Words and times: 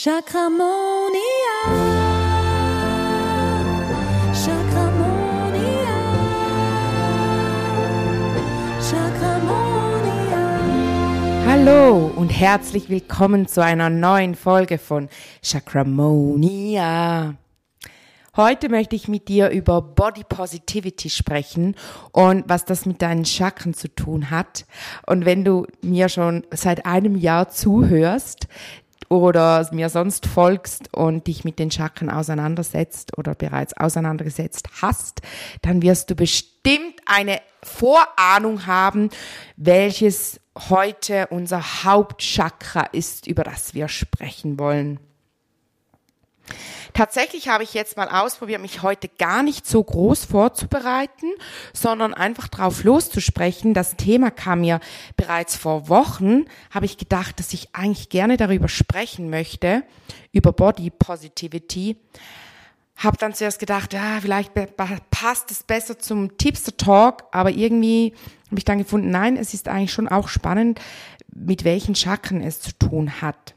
Chakramonia. 0.00 0.68
Chakramonia. 4.32 5.96
Chakramonia. 8.80 10.38
Hallo 11.48 12.12
und 12.14 12.28
herzlich 12.28 12.88
willkommen 12.88 13.48
zu 13.48 13.60
einer 13.60 13.90
neuen 13.90 14.36
Folge 14.36 14.78
von 14.78 15.08
Chakramonia. 15.42 17.34
Heute 18.36 18.68
möchte 18.68 18.94
ich 18.94 19.08
mit 19.08 19.26
dir 19.26 19.48
über 19.48 19.82
Body 19.82 20.22
Positivity 20.22 21.10
sprechen 21.10 21.74
und 22.12 22.44
was 22.48 22.64
das 22.64 22.86
mit 22.86 23.02
deinen 23.02 23.24
Chakren 23.24 23.74
zu 23.74 23.92
tun 23.92 24.30
hat. 24.30 24.64
Und 25.08 25.24
wenn 25.24 25.44
du 25.44 25.66
mir 25.82 26.08
schon 26.08 26.46
seit 26.52 26.86
einem 26.86 27.16
Jahr 27.16 27.48
zuhörst, 27.48 28.46
oder 29.08 29.68
mir 29.72 29.88
sonst 29.88 30.26
folgst 30.26 30.94
und 30.94 31.26
dich 31.26 31.44
mit 31.44 31.58
den 31.58 31.70
Chakren 31.70 32.10
auseinandersetzt 32.10 33.16
oder 33.16 33.34
bereits 33.34 33.76
auseinandergesetzt 33.76 34.68
hast, 34.82 35.22
dann 35.62 35.82
wirst 35.82 36.10
du 36.10 36.14
bestimmt 36.14 37.00
eine 37.06 37.40
Vorahnung 37.62 38.66
haben, 38.66 39.10
welches 39.56 40.40
heute 40.68 41.28
unser 41.28 41.84
Hauptchakra 41.84 42.82
ist, 42.92 43.26
über 43.26 43.44
das 43.44 43.74
wir 43.74 43.88
sprechen 43.88 44.58
wollen. 44.58 45.00
Tatsächlich 46.98 47.48
habe 47.48 47.62
ich 47.62 47.74
jetzt 47.74 47.96
mal 47.96 48.08
ausprobiert, 48.08 48.60
mich 48.60 48.82
heute 48.82 49.08
gar 49.08 49.44
nicht 49.44 49.68
so 49.68 49.84
groß 49.84 50.24
vorzubereiten, 50.24 51.28
sondern 51.72 52.12
einfach 52.12 52.48
drauf 52.48 52.82
loszusprechen. 52.82 53.72
Das 53.72 53.94
Thema 53.94 54.32
kam 54.32 54.62
mir 54.62 54.80
bereits 55.16 55.54
vor 55.54 55.88
Wochen, 55.88 56.46
habe 56.72 56.86
ich 56.86 56.98
gedacht, 56.98 57.38
dass 57.38 57.52
ich 57.52 57.72
eigentlich 57.72 58.08
gerne 58.08 58.36
darüber 58.36 58.66
sprechen 58.66 59.30
möchte, 59.30 59.84
über 60.32 60.50
Body 60.52 60.90
Positivity. 60.90 61.98
Habe 62.96 63.16
dann 63.16 63.32
zuerst 63.32 63.60
gedacht, 63.60 63.92
ja, 63.92 64.18
vielleicht 64.20 64.50
passt 65.12 65.52
es 65.52 65.62
besser 65.62 66.00
zum 66.00 66.36
Tipster 66.36 66.76
Talk, 66.76 67.26
aber 67.30 67.50
irgendwie 67.52 68.12
habe 68.46 68.58
ich 68.58 68.64
dann 68.64 68.78
gefunden, 68.78 69.10
nein, 69.10 69.36
es 69.36 69.54
ist 69.54 69.68
eigentlich 69.68 69.92
schon 69.92 70.08
auch 70.08 70.26
spannend, 70.26 70.80
mit 71.32 71.62
welchen 71.62 71.94
Chakren 71.94 72.40
es 72.40 72.60
zu 72.60 72.76
tun 72.76 73.22
hat. 73.22 73.54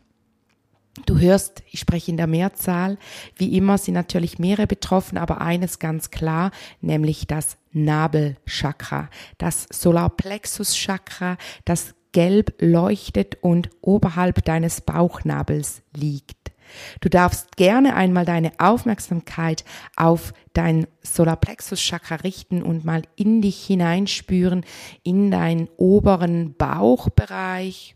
Du 1.06 1.20
hörst, 1.20 1.64
ich 1.72 1.80
spreche 1.80 2.11
in 2.11 2.17
der 2.17 2.28
Mehrzahl. 2.28 2.97
Wie 3.38 3.56
immer 3.56 3.78
sind 3.78 3.94
natürlich 3.94 4.39
mehrere 4.39 4.67
betroffen, 4.67 5.17
aber 5.17 5.39
eines 5.39 5.80
ganz 5.80 6.11
klar, 6.11 6.52
nämlich 6.81 7.28
das 7.28 7.58
Nabelchakra, 7.72 9.09
das 9.38 9.67
Solarplexus-Chakra, 9.72 11.38
das 11.64 11.95
gelb 12.12 12.56
leuchtet 12.59 13.38
und 13.42 13.69
oberhalb 13.80 14.44
deines 14.44 14.81
Bauchnabels 14.81 15.81
liegt. 15.95 16.52
Du 17.00 17.09
darfst 17.09 17.56
gerne 17.58 17.95
einmal 17.95 18.25
deine 18.25 18.52
Aufmerksamkeit 18.58 19.64
auf 19.95 20.34
dein 20.53 20.88
Solarplexus-Chakra 21.03 22.16
richten 22.16 22.64
und 22.64 22.84
mal 22.84 23.03
in 23.16 23.42
dich 23.42 23.66
hineinspüren, 23.66 24.66
in 25.03 25.31
deinen 25.31 25.69
oberen 25.78 26.56
Bauchbereich, 26.56 27.95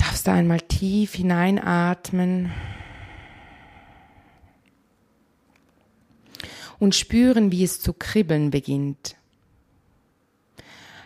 darfst 0.00 0.26
du 0.26 0.32
einmal 0.32 0.60
tief 0.60 1.14
hineinatmen 1.14 2.50
und 6.78 6.94
spüren, 6.94 7.52
wie 7.52 7.64
es 7.64 7.80
zu 7.80 7.92
kribbeln 7.92 8.50
beginnt. 8.50 9.16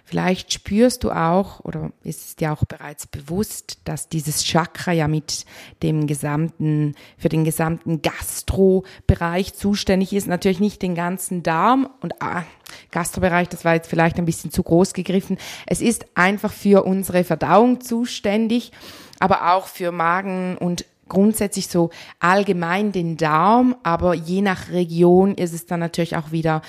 Vielleicht 0.07 0.53
spürst 0.53 1.03
du 1.03 1.11
auch 1.11 1.61
oder 1.61 1.91
ist 2.05 2.41
dir 2.41 2.53
auch 2.53 2.65
bereits 2.67 3.07
bewusst, 3.07 3.79
dass 3.85 4.09
dieses 4.09 4.45
Chakra 4.45 4.93
ja 4.93 5.09
mit 5.09 5.45
dem 5.83 6.07
gesamten, 6.07 6.95
für 7.17 7.31
den 7.31 7.43
gesamten 7.43 8.01
Gastrobereich 8.03 9.55
zuständig 9.55 10.13
ist. 10.13 10.29
Natürlich 10.29 10.61
nicht 10.61 10.83
den 10.83 10.95
ganzen 10.95 11.43
Darm 11.43 11.89
und 12.01 12.23
ah, 12.23 12.45
Gastrobereich, 12.91 13.49
das 13.49 13.65
war 13.65 13.75
jetzt 13.75 13.89
vielleicht 13.89 14.19
ein 14.19 14.25
bisschen 14.25 14.51
zu 14.51 14.63
groß 14.63 14.93
gegriffen. 14.93 15.39
Es 15.67 15.81
ist 15.81 16.07
einfach 16.15 16.53
für 16.53 16.85
unsere 16.85 17.25
Verdauung 17.25 17.81
zuständig, 17.81 18.73
aber 19.21 19.55
auch 19.55 19.67
für 19.67 19.93
Magen 19.93 20.57
und 20.59 20.85
grundsätzlich 21.09 21.69
so 21.69 21.91
allgemein 22.19 22.93
den 22.93 23.17
Darm, 23.17 23.77
aber 23.83 24.15
je 24.15 24.43
nach 24.43 24.71
Region 24.71 25.35
ist 25.35 25.53
es 25.53 25.67
dann 25.67 25.81
natürlich 25.81 26.17
auch 26.17 26.33
wieder 26.33 26.63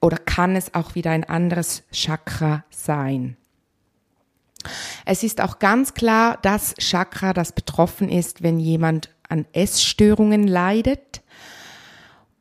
oder 0.00 0.16
kann 0.16 0.56
es 0.56 0.74
auch 0.74 0.94
wieder 0.94 1.10
ein 1.10 1.24
anderes 1.24 1.84
Chakra 1.92 2.64
sein. 2.70 3.36
Es 5.04 5.22
ist 5.22 5.40
auch 5.40 5.58
ganz 5.58 5.94
klar 5.94 6.38
das 6.42 6.74
Chakra, 6.78 7.32
das 7.32 7.52
betroffen 7.52 8.08
ist, 8.08 8.42
wenn 8.42 8.60
jemand 8.60 9.10
an 9.28 9.46
Essstörungen 9.52 10.46
leidet. 10.46 11.21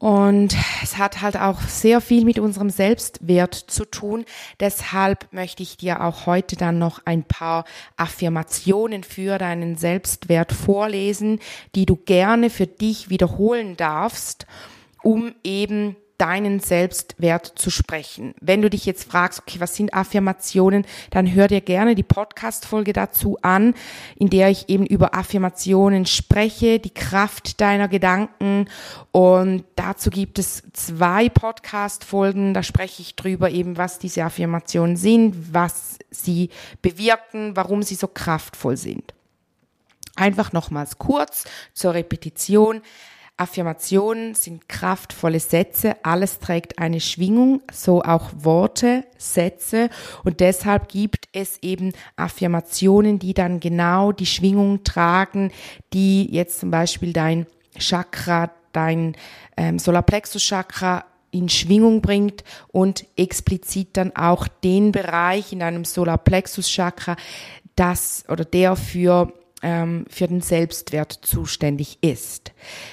Und 0.02 0.58
es 0.82 0.98
hat 0.98 1.22
halt 1.22 1.38
auch 1.38 1.62
sehr 1.62 2.02
viel 2.02 2.26
mit 2.26 2.40
unserem 2.40 2.72
Selbstwert 2.72 3.54
zu 3.54 3.86
tun. 3.86 4.26
Deshalb 4.60 5.32
möchte 5.32 5.62
ich 5.62 5.78
dir 5.78 6.04
auch 6.04 6.26
heute 6.26 6.56
dann 6.56 6.80
noch 6.80 7.06
ein 7.06 7.24
paar 7.24 7.66
Affirmationen 7.98 9.04
für 9.04 9.38
deinen 9.38 9.78
Selbstwert 9.78 10.54
vorlesen, 10.54 11.40
die 11.76 11.86
du 11.86 11.98
gerne 11.98 12.50
für 12.50 12.66
dich 12.66 13.12
wiederholen 13.12 13.78
darfst, 13.78 14.48
um 15.04 15.36
eben 15.44 15.96
deinen 16.22 16.60
Selbstwert 16.60 17.48
zu 17.56 17.72
sprechen. 17.72 18.36
Wenn 18.40 18.62
du 18.62 18.70
dich 18.70 18.86
jetzt 18.86 19.10
fragst, 19.10 19.40
okay, 19.40 19.60
was 19.60 19.76
sind 19.76 19.96
Affirmationen, 19.96 20.86
dann 21.10 21.34
hör 21.34 21.48
dir 21.48 21.62
gerne 21.62 21.96
die 21.96 22.04
Podcast-Folge 22.04 22.94
dazu 22.94 23.40
an, 23.42 23.74
in 24.18 24.30
der 24.30 24.50
ich 24.50 24.70
eben 24.70 24.86
über 24.86 25.16
Affirmationen 25.16 26.06
spreche, 26.06 26.78
die 26.78 26.94
Kraft 26.94 27.60
deiner 27.60 27.88
Gedanken. 27.88 28.70
Und 29.12 29.64
dazu 29.76 30.12
gibt 30.12 30.38
es 30.38 30.62
zwei 30.74 31.28
Podcast-Folgen, 31.28 32.54
da 32.54 32.62
spreche 32.62 33.02
ich 33.02 33.16
drüber 33.16 33.50
eben, 33.50 33.78
was 33.78 33.98
diese 33.98 34.24
Affirmationen 34.24 34.98
sind, 34.98 35.56
was 35.56 35.98
sie 36.12 36.52
bewirken, 36.84 37.56
warum 37.56 37.82
sie 37.82 37.96
so 37.96 38.08
kraftvoll 38.08 38.78
sind. 38.78 39.16
Einfach 40.16 40.54
nochmals 40.54 41.00
kurz 41.00 41.46
zur 41.74 41.96
Repetition. 41.96 42.84
Affirmationen 43.42 44.36
sind 44.36 44.70
kraftvolle 44.70 45.40
Sätze, 45.40 45.96
alles 46.04 46.38
trägt 46.38 46.78
eine 46.78 47.00
Schwingung, 47.00 47.64
so 47.74 48.04
auch 48.04 48.30
Worte, 48.36 49.04
Sätze. 49.18 49.90
Und 50.24 50.42
deshalb 50.42 50.90
gibt 50.90 51.28
es 51.34 51.58
eben 51.64 51.94
Affirmationen, 52.18 53.18
die 53.18 53.34
dann 53.34 53.60
genau 53.60 54.12
die 54.12 54.28
Schwingung 54.28 54.84
tragen, 54.84 55.52
die 55.92 56.32
jetzt 56.32 56.60
zum 56.60 56.70
Beispiel 56.70 57.14
dein 57.14 57.48
Chakra, 57.80 58.52
dein 58.74 59.18
ähm, 59.58 59.80
Solarplexus-Chakra 59.80 61.04
in 61.32 61.50
Schwingung 61.50 62.02
bringt 62.02 62.44
und 62.68 63.06
explizit 63.16 63.98
dann 63.98 64.16
auch 64.16 64.48
den 64.48 64.92
Bereich 64.92 65.52
in 65.52 65.62
deinem 65.62 65.84
Solarplexus-Chakra, 65.84 67.16
das 67.76 68.24
oder 68.30 68.46
der 68.46 68.76
für 68.76 69.34
für 69.62 70.28
den 70.28 70.42
Selbstwert 70.42 71.20
zuständig 71.22 72.00
ist. 72.02 72.52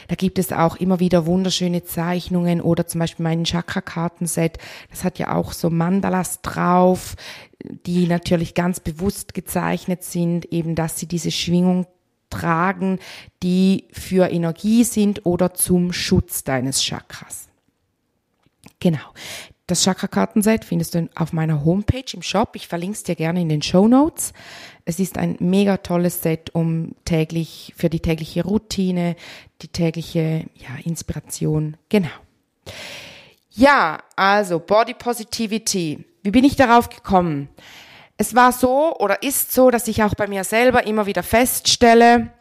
Da 0.09 0.15
gibt 0.17 0.39
es 0.39 0.53
auch 0.53 0.77
immer 0.77 1.01
wieder 1.01 1.25
wunderschöne 1.25 1.83
Zeichnungen 1.85 2.61
oder 2.61 2.87
zum 2.87 2.99
Beispiel 2.99 3.25
mein 3.25 3.45
Chakra-Kartenset, 3.45 4.59
das 4.91 5.03
hat 5.03 5.19
ja 5.19 5.35
auch 5.35 5.53
so 5.53 5.71
Mandalas 5.71 6.43
drauf, 6.43 7.17
die 7.87 8.07
natürlich 8.07 8.55
ganz 8.55 8.81
bewusst 8.81 9.33
gezeichnet 9.33 10.05
sind, 10.05 10.45
eben 10.53 10.75
dass 10.75 10.99
sie 10.99 11.07
diese 11.07 11.31
Schwingung 11.31 11.87
tragen, 12.31 12.99
die 13.43 13.87
für 13.91 14.31
Energie 14.31 14.85
sind 14.85 15.25
oder 15.25 15.55
zum 15.55 15.93
Schutz 15.93 16.45
deines 16.45 16.83
Chakras. 16.83 17.49
Genau. 18.81 18.99
Das 19.69 19.83
Chakra-Kartenset 19.83 20.65
findest 20.65 20.95
du 20.95 21.11
auf 21.15 21.35
meiner 21.35 21.63
Homepage 21.63 22.11
im 22.15 22.23
Shop. 22.23 22.53
Ich 22.55 22.69
verlinke 22.69 22.97
es 22.97 23.03
dir 23.03 23.15
gerne 23.15 23.43
in 23.43 23.51
den 23.51 23.61
Show 23.61 23.87
Notes. 23.87 24.33
Es 24.87 24.99
ist 24.99 25.19
ein 25.19 25.37
mega 25.41 25.77
tolles 25.77 26.23
Set, 26.23 26.55
um 26.55 26.95
täglich, 27.05 27.75
für 27.77 27.91
die 27.91 28.01
tägliche 28.01 28.45
Routine, 28.45 29.15
die 29.61 29.69
tägliche, 29.69 30.47
ja, 30.55 30.71
Inspiration. 30.85 31.77
Genau. 31.91 32.09
Ja, 33.51 33.99
also 34.17 34.59
Body 34.59 34.95
Positivity. 34.95 36.03
Wie 36.23 36.31
bin 36.31 36.45
ich 36.45 36.57
darauf 36.57 36.89
gekommen? 36.89 37.51
Es 38.17 38.35
war 38.35 38.53
so 38.53 38.97
oder 38.97 39.23
ist 39.23 39.53
so, 39.53 39.71
dass 39.71 39.87
ich 39.87 40.03
auch 40.03 40.15
bei 40.15 40.29
mir 40.29 40.45
selber 40.45 40.87
immer 40.87 41.05
wieder 41.05 41.23
feststelle, 41.23 42.33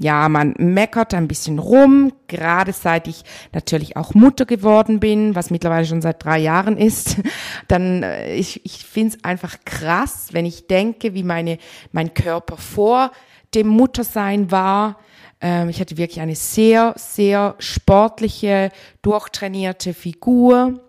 ja, 0.00 0.28
man 0.28 0.54
meckert 0.58 1.14
ein 1.14 1.28
bisschen 1.28 1.58
rum, 1.58 2.12
gerade 2.26 2.72
seit 2.72 3.08
ich 3.08 3.22
natürlich 3.52 3.96
auch 3.96 4.14
Mutter 4.14 4.46
geworden 4.46 5.00
bin, 5.00 5.34
was 5.34 5.50
mittlerweile 5.50 5.86
schon 5.86 6.02
seit 6.02 6.24
drei 6.24 6.38
Jahren 6.38 6.76
ist. 6.78 7.16
Dann, 7.68 8.02
äh, 8.02 8.34
ich, 8.34 8.64
ich 8.64 8.84
finde 8.84 9.16
es 9.16 9.24
einfach 9.24 9.56
krass, 9.64 10.28
wenn 10.32 10.46
ich 10.46 10.66
denke, 10.66 11.14
wie 11.14 11.22
meine, 11.22 11.58
mein 11.92 12.14
Körper 12.14 12.56
vor 12.56 13.12
dem 13.54 13.68
Muttersein 13.68 14.50
war. 14.50 14.98
Ähm, 15.40 15.68
ich 15.68 15.78
hatte 15.78 15.98
wirklich 15.98 16.20
eine 16.20 16.36
sehr, 16.36 16.94
sehr 16.96 17.54
sportliche, 17.58 18.70
durchtrainierte 19.02 19.92
Figur 19.92 20.80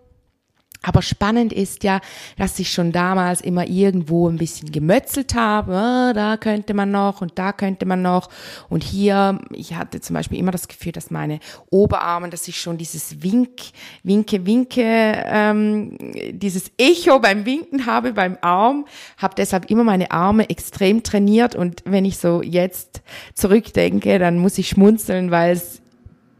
Aber 0.84 1.00
spannend 1.02 1.52
ist 1.52 1.82
ja, 1.82 2.00
dass 2.36 2.58
ich 2.58 2.70
schon 2.70 2.92
damals 2.92 3.40
immer 3.40 3.66
irgendwo 3.66 4.28
ein 4.28 4.36
bisschen 4.36 4.70
gemötzelt 4.70 5.34
habe. 5.34 5.74
Ah, 5.74 6.12
da 6.12 6.36
könnte 6.36 6.74
man 6.74 6.90
noch 6.90 7.22
und 7.22 7.38
da 7.38 7.52
könnte 7.52 7.86
man 7.86 8.02
noch. 8.02 8.28
Und 8.68 8.84
hier, 8.84 9.40
ich 9.50 9.74
hatte 9.74 10.00
zum 10.00 10.14
Beispiel 10.14 10.38
immer 10.38 10.50
das 10.50 10.68
Gefühl, 10.68 10.92
dass 10.92 11.10
meine 11.10 11.40
Oberarme, 11.70 12.28
dass 12.28 12.46
ich 12.48 12.60
schon 12.60 12.76
dieses 12.76 13.22
Wink, 13.22 13.60
Winke, 14.02 14.44
Winke, 14.44 15.24
ähm, 15.26 15.96
dieses 16.32 16.70
Echo 16.76 17.18
beim 17.18 17.46
Winken 17.46 17.86
habe 17.86 18.12
beim 18.12 18.36
Arm, 18.42 18.84
habe 19.16 19.34
deshalb 19.36 19.70
immer 19.70 19.84
meine 19.84 20.10
Arme 20.10 20.50
extrem 20.50 21.02
trainiert. 21.02 21.54
Und 21.54 21.82
wenn 21.86 22.04
ich 22.04 22.18
so 22.18 22.42
jetzt 22.42 23.02
zurückdenke, 23.32 24.18
dann 24.18 24.38
muss 24.38 24.58
ich 24.58 24.68
schmunzeln, 24.68 25.30
weil 25.30 25.52
es 25.52 25.80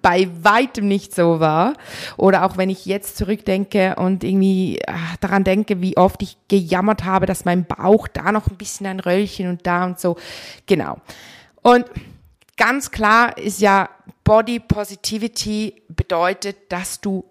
bei 0.05 0.29
weitem 0.43 0.87
nicht 0.87 1.15
so 1.15 1.41
war. 1.41 1.73
Oder 2.19 2.45
auch 2.45 2.59
wenn 2.59 2.69
ich 2.69 2.85
jetzt 2.85 3.17
zurückdenke 3.17 3.97
und 3.97 4.23
irgendwie 4.23 4.79
ach, 4.87 5.17
daran 5.17 5.45
denke, 5.45 5.81
wie 5.81 5.97
oft 5.97 6.23
ich 6.23 6.37
gejammert 6.49 7.05
habe, 7.05 7.25
dass 7.25 7.47
mein 7.47 7.65
Bauch 7.65 8.07
da 8.07 8.31
noch 8.31 8.49
ein 8.49 8.59
bisschen 8.59 8.85
ein 8.87 9.01
Röllchen 9.01 9.49
und 9.49 9.67
da 9.67 9.87
und 9.87 9.99
so. 9.99 10.17
Genau. 10.67 10.99
Und 11.63 11.87
ganz 12.59 12.91
klar 12.91 13.39
ist 13.39 13.63
ja, 13.63 13.89
Body 14.25 14.61
Positivity 14.61 15.83
bedeutet, 15.89 16.71
dass 16.71 17.01
du 17.01 17.25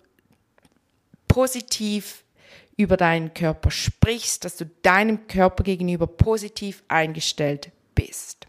positiv 1.28 2.24
über 2.75 2.98
deinen 2.98 3.36
Körper 3.36 3.70
sprichst, 3.70 4.46
dass 4.46 4.58
du 4.58 4.66
deinem 4.81 5.28
Körper 5.28 5.64
gegenüber 5.64 6.08
positiv 6.08 6.81
eingestellt 6.88 7.70
bist. 7.94 8.48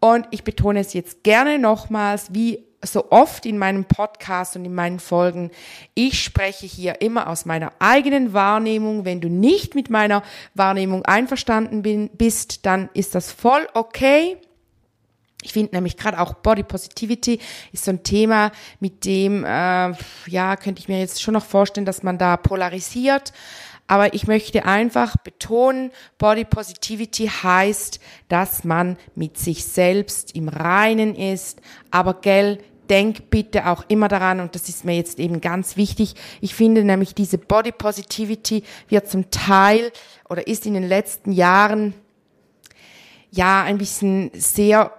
Und 0.00 0.26
ich 0.30 0.44
betone 0.44 0.80
es 0.80 0.94
jetzt 0.94 1.22
gerne 1.22 1.58
nochmals, 1.58 2.32
wie 2.32 2.71
so 2.84 3.10
oft 3.10 3.46
in 3.46 3.58
meinem 3.58 3.84
Podcast 3.84 4.56
und 4.56 4.64
in 4.64 4.74
meinen 4.74 5.00
Folgen, 5.00 5.50
ich 5.94 6.22
spreche 6.22 6.66
hier 6.66 7.00
immer 7.00 7.28
aus 7.28 7.44
meiner 7.44 7.72
eigenen 7.78 8.32
Wahrnehmung. 8.32 9.04
Wenn 9.04 9.20
du 9.20 9.28
nicht 9.28 9.74
mit 9.74 9.90
meiner 9.90 10.22
Wahrnehmung 10.54 11.04
einverstanden 11.04 11.82
bin, 11.82 12.10
bist, 12.10 12.66
dann 12.66 12.88
ist 12.94 13.14
das 13.14 13.32
voll 13.32 13.66
okay. 13.74 14.36
Ich 15.42 15.52
finde 15.52 15.74
nämlich 15.74 15.96
gerade 15.96 16.20
auch 16.20 16.34
Body 16.34 16.62
Positivity 16.62 17.40
ist 17.72 17.84
so 17.84 17.90
ein 17.90 18.04
Thema, 18.04 18.52
mit 18.78 19.04
dem, 19.04 19.44
äh, 19.44 19.92
ja, 20.26 20.56
könnte 20.56 20.80
ich 20.80 20.88
mir 20.88 21.00
jetzt 21.00 21.20
schon 21.20 21.34
noch 21.34 21.44
vorstellen, 21.44 21.84
dass 21.84 22.02
man 22.02 22.16
da 22.16 22.36
polarisiert. 22.36 23.32
Aber 23.88 24.14
ich 24.14 24.26
möchte 24.26 24.64
einfach 24.64 25.16
betonen, 25.18 25.90
Body 26.16 26.44
Positivity 26.44 27.26
heißt, 27.26 28.00
dass 28.28 28.64
man 28.64 28.96
mit 29.16 29.36
sich 29.36 29.64
selbst 29.64 30.34
im 30.36 30.48
Reinen 30.48 31.14
ist. 31.16 31.60
Aber 31.90 32.14
gell, 32.14 32.58
denk 32.90 33.30
bitte 33.30 33.66
auch 33.66 33.84
immer 33.88 34.08
daran, 34.08 34.40
und 34.40 34.54
das 34.54 34.68
ist 34.68 34.84
mir 34.84 34.96
jetzt 34.96 35.18
eben 35.18 35.40
ganz 35.40 35.76
wichtig, 35.76 36.14
ich 36.40 36.54
finde 36.54 36.84
nämlich 36.84 37.14
diese 37.14 37.38
Body 37.38 37.72
Positivity 37.72 38.64
wird 38.88 39.08
zum 39.08 39.30
Teil 39.30 39.92
oder 40.28 40.46
ist 40.46 40.66
in 40.66 40.74
den 40.74 40.86
letzten 40.86 41.32
Jahren 41.32 41.94
ja 43.30 43.62
ein 43.62 43.78
bisschen 43.78 44.30
sehr 44.34 44.92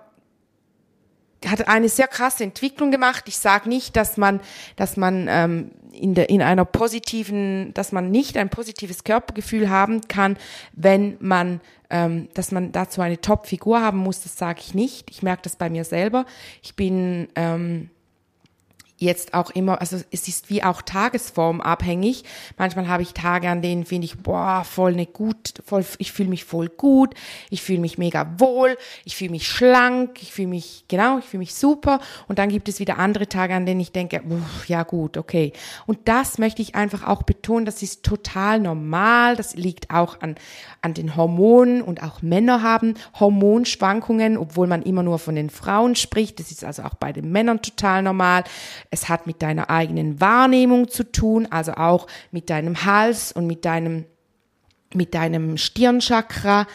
hat 1.48 1.68
eine 1.68 1.90
sehr 1.90 2.08
krasse 2.08 2.44
Entwicklung 2.44 2.92
gemacht. 2.92 3.26
Ich 3.28 3.38
sage 3.38 3.70
nicht, 3.70 3.96
dass 3.96 4.18
man, 4.18 4.40
dass 4.76 4.98
man 4.98 5.28
ähm, 5.30 5.72
in, 5.92 6.16
der, 6.16 6.30
in 6.30 6.42
einer 6.42 6.66
positiven, 6.66 7.74
dass 7.74 7.92
man 7.92 8.12
nicht 8.12 8.38
ein 8.38 8.50
positives 8.50 9.04
Körpergefühl 9.04 9.70
haben 9.70 10.02
kann, 10.08 10.38
wenn 10.74 11.18
man, 11.20 11.62
ähm, 11.90 12.30
dass 12.34 12.52
man 12.52 12.72
dazu 12.72 13.02
eine 13.02 13.22
Top-Figur 13.22 13.82
haben 13.82 14.00
muss. 14.00 14.24
Das 14.24 14.38
sage 14.38 14.62
ich 14.62 14.74
nicht. 14.74 15.10
Ich 15.12 15.24
merke 15.24 15.44
das 15.44 15.56
bei 15.56 15.70
mir 15.70 15.84
selber. 15.84 16.26
Ich 16.62 16.76
bin 16.76 17.28
ähm, 17.36 17.90
jetzt 19.04 19.34
auch 19.34 19.52
immer, 19.52 19.80
also 19.82 19.98
es 20.12 20.28
ist 20.28 20.50
wie 20.50 20.64
auch 20.64 20.82
tagesformabhängig. 20.82 22.24
Manchmal 22.58 22.88
habe 22.88 23.04
ich 23.04 23.14
Tage, 23.14 23.50
an 23.50 23.62
denen 23.62 23.86
finde 23.86 24.06
ich, 24.06 24.18
boah, 24.18 24.64
voll 24.64 24.94
ne 24.94 25.06
gut, 25.06 25.54
voll, 25.66 25.86
ich 25.98 26.12
fühle 26.12 26.30
mich 26.30 26.46
voll 26.46 26.70
gut, 26.70 27.14
ich 27.50 27.62
fühle 27.62 27.80
mich 27.80 27.98
mega 27.98 28.40
wohl, 28.40 28.78
ich 29.06 29.16
fühle 29.16 29.32
mich 29.32 29.48
schlank, 29.48 30.22
ich 30.22 30.32
fühle 30.32 30.48
mich, 30.48 30.86
genau, 30.88 31.20
ich 31.20 31.26
fühle 31.26 31.40
mich 31.40 31.54
super. 31.54 32.00
Und 32.28 32.40
dann 32.40 32.50
gibt 32.50 32.70
es 32.70 32.80
wieder 32.80 32.98
andere 32.98 33.28
Tage, 33.28 33.54
an 33.54 33.66
denen 33.66 33.82
ich 33.82 33.92
denke, 33.92 34.22
uff, 34.24 34.68
ja 34.68 34.84
gut, 34.84 35.18
okay. 35.18 35.54
Und 35.86 36.00
das 36.06 36.38
möchte 36.38 36.62
ich 36.62 36.76
einfach 36.76 37.06
auch 37.06 37.24
betonen, 37.24 37.66
das 37.66 37.82
ist 37.84 38.04
total 38.04 38.60
normal, 38.60 39.36
das 39.36 39.56
liegt 39.56 39.92
auch 39.92 40.22
an, 40.22 40.36
an 40.82 40.94
den 40.94 41.16
Hormonen 41.16 41.82
und 41.82 42.04
auch 42.04 42.22
Männer 42.22 42.62
haben 42.62 42.96
Hormonschwankungen, 43.20 44.38
obwohl 44.38 44.68
man 44.68 44.82
immer 44.82 45.04
nur 45.04 45.20
von 45.20 45.36
den 45.36 45.50
Frauen 45.50 45.96
spricht. 45.96 46.40
Das 46.40 46.52
ist 46.52 46.64
also 46.64 46.84
auch 46.84 46.96
bei 46.96 47.14
den 47.14 47.32
Männern 47.32 47.62
total 47.62 48.02
normal. 48.04 48.44
Es 48.94 49.10
hat 49.10 49.26
mit 49.26 49.42
deiner 49.42 49.72
eigenen 49.72 50.22
Wahrnehmung 50.22 50.88
zu 50.88 51.12
tun, 51.12 51.48
also 51.50 51.72
auch 51.74 52.06
mit 52.30 52.52
deinem 52.52 52.86
Hals 52.86 53.32
und 53.32 53.48
mit 53.48 53.66
deinem, 53.66 54.06
mit 54.94 55.16
deinem 55.16 55.58
Stirnchakra. 55.58 56.68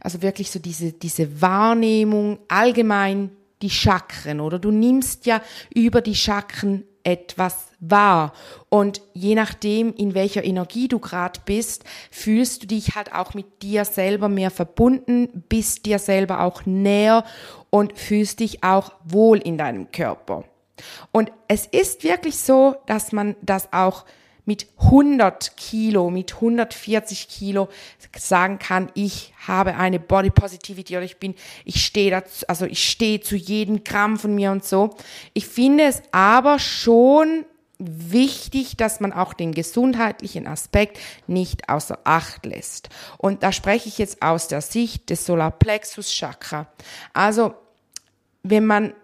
Also 0.00 0.22
wirklich 0.22 0.50
so 0.50 0.58
diese, 0.58 0.92
diese 0.92 1.42
Wahrnehmung, 1.42 2.38
allgemein 2.48 3.30
die 3.60 3.68
Chakren, 3.68 4.40
oder? 4.40 4.58
Du 4.58 4.70
nimmst 4.70 5.26
ja 5.26 5.42
über 5.74 6.00
die 6.00 6.14
Chakren 6.14 6.84
etwas 7.04 7.66
wahr. 7.78 8.32
Und 8.70 9.02
je 9.12 9.34
nachdem, 9.34 9.92
in 9.92 10.14
welcher 10.14 10.44
Energie 10.44 10.88
du 10.88 10.98
gerade 10.98 11.40
bist, 11.44 11.84
fühlst 12.10 12.62
du 12.62 12.68
dich 12.68 12.94
halt 12.94 13.12
auch 13.12 13.34
mit 13.34 13.60
dir 13.60 13.84
selber 13.84 14.30
mehr 14.30 14.50
verbunden, 14.50 15.44
bist 15.50 15.84
dir 15.84 15.98
selber 15.98 16.40
auch 16.40 16.64
näher 16.64 17.22
und 17.68 17.98
fühlst 17.98 18.40
dich 18.40 18.64
auch 18.64 18.92
wohl 19.04 19.36
in 19.40 19.58
deinem 19.58 19.92
Körper. 19.92 20.44
Und 21.12 21.32
es 21.48 21.66
ist 21.66 22.04
wirklich 22.04 22.38
so, 22.38 22.76
dass 22.86 23.12
man 23.12 23.36
das 23.42 23.72
auch 23.72 24.04
mit 24.46 24.68
100 24.78 25.56
Kilo, 25.56 26.08
mit 26.08 26.34
140 26.34 27.28
Kilo 27.28 27.68
sagen 28.16 28.58
kann, 28.58 28.90
ich 28.94 29.34
habe 29.46 29.74
eine 29.74 29.98
Body 29.98 30.30
Positivity 30.30 30.96
oder 30.96 31.04
ich 31.04 31.18
bin, 31.18 31.34
ich 31.64 31.84
stehe 31.84 32.12
dazu, 32.12 32.46
also 32.46 32.64
ich 32.64 32.88
stehe 32.88 33.20
zu 33.20 33.36
jedem 33.36 33.82
Gramm 33.82 34.16
von 34.18 34.34
mir 34.34 34.52
und 34.52 34.64
so. 34.64 34.94
Ich 35.34 35.46
finde 35.46 35.84
es 35.84 36.00
aber 36.12 36.60
schon 36.60 37.44
wichtig, 37.78 38.76
dass 38.76 39.00
man 39.00 39.12
auch 39.12 39.34
den 39.34 39.52
gesundheitlichen 39.52 40.46
Aspekt 40.46 40.98
nicht 41.26 41.68
außer 41.68 41.98
Acht 42.04 42.46
lässt. 42.46 42.88
Und 43.18 43.42
da 43.42 43.52
spreche 43.52 43.88
ich 43.88 43.98
jetzt 43.98 44.22
aus 44.22 44.48
der 44.48 44.62
Sicht 44.62 45.10
des 45.10 45.26
Solarplexus 45.26 46.10
Chakra. 46.10 46.68
Also, 47.12 47.54
wenn 48.42 48.64
man 48.64 48.94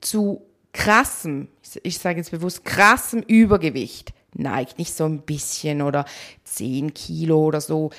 zu 0.00 0.42
krassem, 0.72 1.48
ich 1.82 1.98
sage 1.98 2.18
jetzt 2.18 2.30
bewusst 2.30 2.64
krassem 2.64 3.22
Übergewicht 3.22 4.12
neigt, 4.34 4.78
nicht 4.78 4.94
so 4.94 5.04
ein 5.04 5.22
bisschen 5.22 5.82
oder 5.82 6.06
10 6.44 6.94
Kilo 6.94 7.44
oder 7.44 7.60
so, 7.60 7.90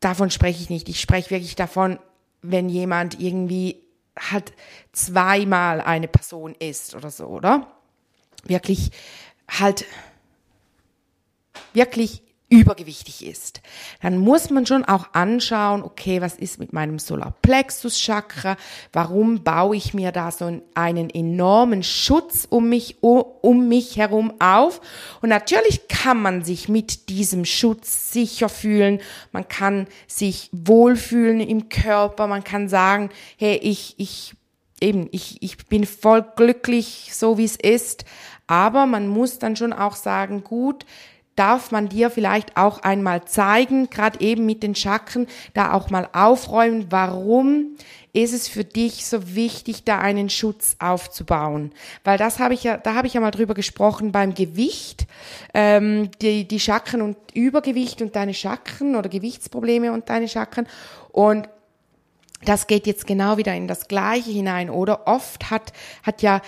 davon 0.00 0.30
spreche 0.30 0.62
ich 0.62 0.70
nicht. 0.70 0.88
Ich 0.88 1.00
spreche 1.00 1.30
wirklich 1.30 1.56
davon, 1.56 1.98
wenn 2.42 2.68
jemand 2.68 3.20
irgendwie 3.20 3.82
halt 4.18 4.52
zweimal 4.92 5.80
eine 5.80 6.08
Person 6.08 6.54
ist 6.58 6.94
oder 6.94 7.10
so, 7.10 7.26
oder? 7.26 7.72
Wirklich 8.44 8.90
halt 9.48 9.84
wirklich 11.72 12.22
übergewichtig 12.50 13.26
ist, 13.26 13.60
dann 14.00 14.16
muss 14.16 14.48
man 14.48 14.64
schon 14.64 14.84
auch 14.84 15.12
anschauen, 15.12 15.82
okay, 15.82 16.22
was 16.22 16.34
ist 16.34 16.58
mit 16.58 16.72
meinem 16.72 16.98
Solarplexus-Chakra? 16.98 18.56
Warum 18.92 19.44
baue 19.44 19.76
ich 19.76 19.92
mir 19.92 20.12
da 20.12 20.30
so 20.30 20.62
einen 20.74 21.10
enormen 21.10 21.82
Schutz 21.82 22.46
um 22.48 22.70
mich, 22.70 23.02
um 23.02 23.68
mich 23.68 23.98
herum 23.98 24.32
auf? 24.38 24.80
Und 25.20 25.28
natürlich 25.28 25.88
kann 25.88 26.22
man 26.22 26.42
sich 26.42 26.70
mit 26.70 27.10
diesem 27.10 27.44
Schutz 27.44 28.12
sicher 28.12 28.48
fühlen. 28.48 29.00
Man 29.30 29.46
kann 29.46 29.86
sich 30.06 30.48
wohlfühlen 30.52 31.40
im 31.40 31.68
Körper. 31.68 32.28
Man 32.28 32.44
kann 32.44 32.68
sagen, 32.68 33.10
hey, 33.36 33.56
ich, 33.56 33.94
ich, 33.98 34.34
eben, 34.80 35.08
ich, 35.12 35.42
ich 35.42 35.66
bin 35.66 35.84
voll 35.84 36.24
glücklich, 36.34 37.10
so 37.12 37.36
wie 37.36 37.44
es 37.44 37.56
ist. 37.56 38.06
Aber 38.46 38.86
man 38.86 39.06
muss 39.06 39.38
dann 39.38 39.54
schon 39.54 39.74
auch 39.74 39.94
sagen, 39.94 40.42
gut, 40.42 40.86
darf 41.38 41.70
man 41.70 41.88
dir 41.88 42.10
vielleicht 42.10 42.56
auch 42.56 42.82
einmal 42.82 43.24
zeigen, 43.24 43.90
gerade 43.90 44.20
eben 44.20 44.44
mit 44.46 44.62
den 44.62 44.74
Chakren, 44.74 45.26
da 45.54 45.72
auch 45.72 45.90
mal 45.90 46.08
aufräumen, 46.12 46.86
warum 46.90 47.76
ist 48.12 48.32
es 48.32 48.48
für 48.48 48.64
dich 48.64 49.06
so 49.06 49.34
wichtig, 49.34 49.84
da 49.84 49.98
einen 49.98 50.30
Schutz 50.30 50.76
aufzubauen? 50.80 51.72
Weil 52.02 52.18
das 52.18 52.38
habe 52.38 52.54
ich 52.54 52.64
ja, 52.64 52.76
da 52.76 52.94
habe 52.94 53.06
ich 53.06 53.14
ja 53.14 53.20
mal 53.20 53.30
drüber 53.30 53.54
gesprochen 53.54 54.10
beim 54.10 54.34
Gewicht, 54.34 55.06
ähm, 55.54 56.10
die, 56.20 56.48
die 56.48 56.60
Chakren 56.60 57.02
und 57.02 57.16
Übergewicht 57.34 58.02
und 58.02 58.16
deine 58.16 58.34
Chakren 58.34 58.96
oder 58.96 59.08
Gewichtsprobleme 59.08 59.92
und 59.92 60.08
deine 60.08 60.28
Chakren 60.28 60.66
und 61.12 61.48
das 62.44 62.66
geht 62.66 62.86
jetzt 62.86 63.06
genau 63.06 63.36
wieder 63.36 63.54
in 63.54 63.66
das 63.66 63.88
Gleiche 63.88 64.30
hinein, 64.30 64.70
oder? 64.70 65.06
Oft 65.06 65.50
hat, 65.50 65.72
hat 66.04 66.22
ja 66.22 66.40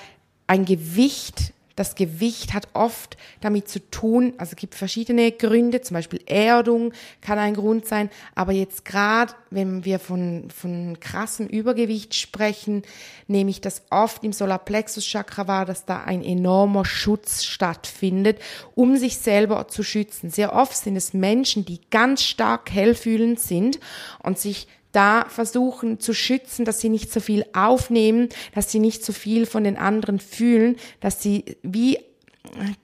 ein 0.47 0.65
Gewicht 0.65 1.53
das 1.81 1.95
Gewicht 1.95 2.53
hat 2.53 2.69
oft 2.75 3.17
damit 3.41 3.67
zu 3.67 3.81
tun, 3.91 4.35
also 4.37 4.51
es 4.51 4.57
gibt 4.57 4.75
verschiedene 4.75 5.33
Gründe, 5.33 5.81
zum 5.81 5.95
Beispiel 5.95 6.21
Erdung 6.27 6.93
kann 7.23 7.39
ein 7.39 7.55
Grund 7.55 7.87
sein, 7.87 8.11
aber 8.35 8.53
jetzt 8.53 8.85
gerade, 8.85 9.33
wenn 9.49 9.87
wir 9.87 9.99
von, 9.99 10.51
von 10.55 11.01
krassem 11.01 11.47
Übergewicht 11.47 12.15
sprechen, 12.15 12.83
nehme 13.29 13.49
ich 13.49 13.63
das 13.63 13.81
oft 13.89 14.23
im 14.25 14.35
Solarplexus-Chakra 14.35 15.49
wahr, 15.49 15.65
dass 15.65 15.87
da 15.87 16.03
ein 16.03 16.23
enormer 16.23 16.85
Schutz 16.85 17.45
stattfindet, 17.45 18.41
um 18.75 18.99
sich 18.99 19.17
selber 19.17 19.67
zu 19.69 19.83
schützen. 19.83 20.29
Sehr 20.29 20.55
oft 20.55 20.77
sind 20.77 20.97
es 20.97 21.15
Menschen, 21.15 21.65
die 21.65 21.81
ganz 21.91 22.23
stark 22.23 22.71
hellfühlend 22.71 23.41
sind 23.41 23.81
und 24.23 24.39
sich 24.39 24.69
da 24.93 25.25
versuchen 25.29 26.01
zu 26.01 26.15
schützen, 26.15 26.65
dass 26.65 26.81
sie 26.81 26.89
nicht 26.89 27.13
so 27.13 27.21
viel 27.21 27.45
aufnehmen, 27.53 28.29
dass 28.55 28.71
sie 28.71 28.81
nicht 28.81 29.05
so 29.05 29.13
viel 29.13 29.47
von 29.47 29.65
den 29.65 29.77
anderen 29.77 30.19
fühlen, 30.19 30.77
dass 31.01 31.23
sie 31.23 31.45
wie 31.63 31.97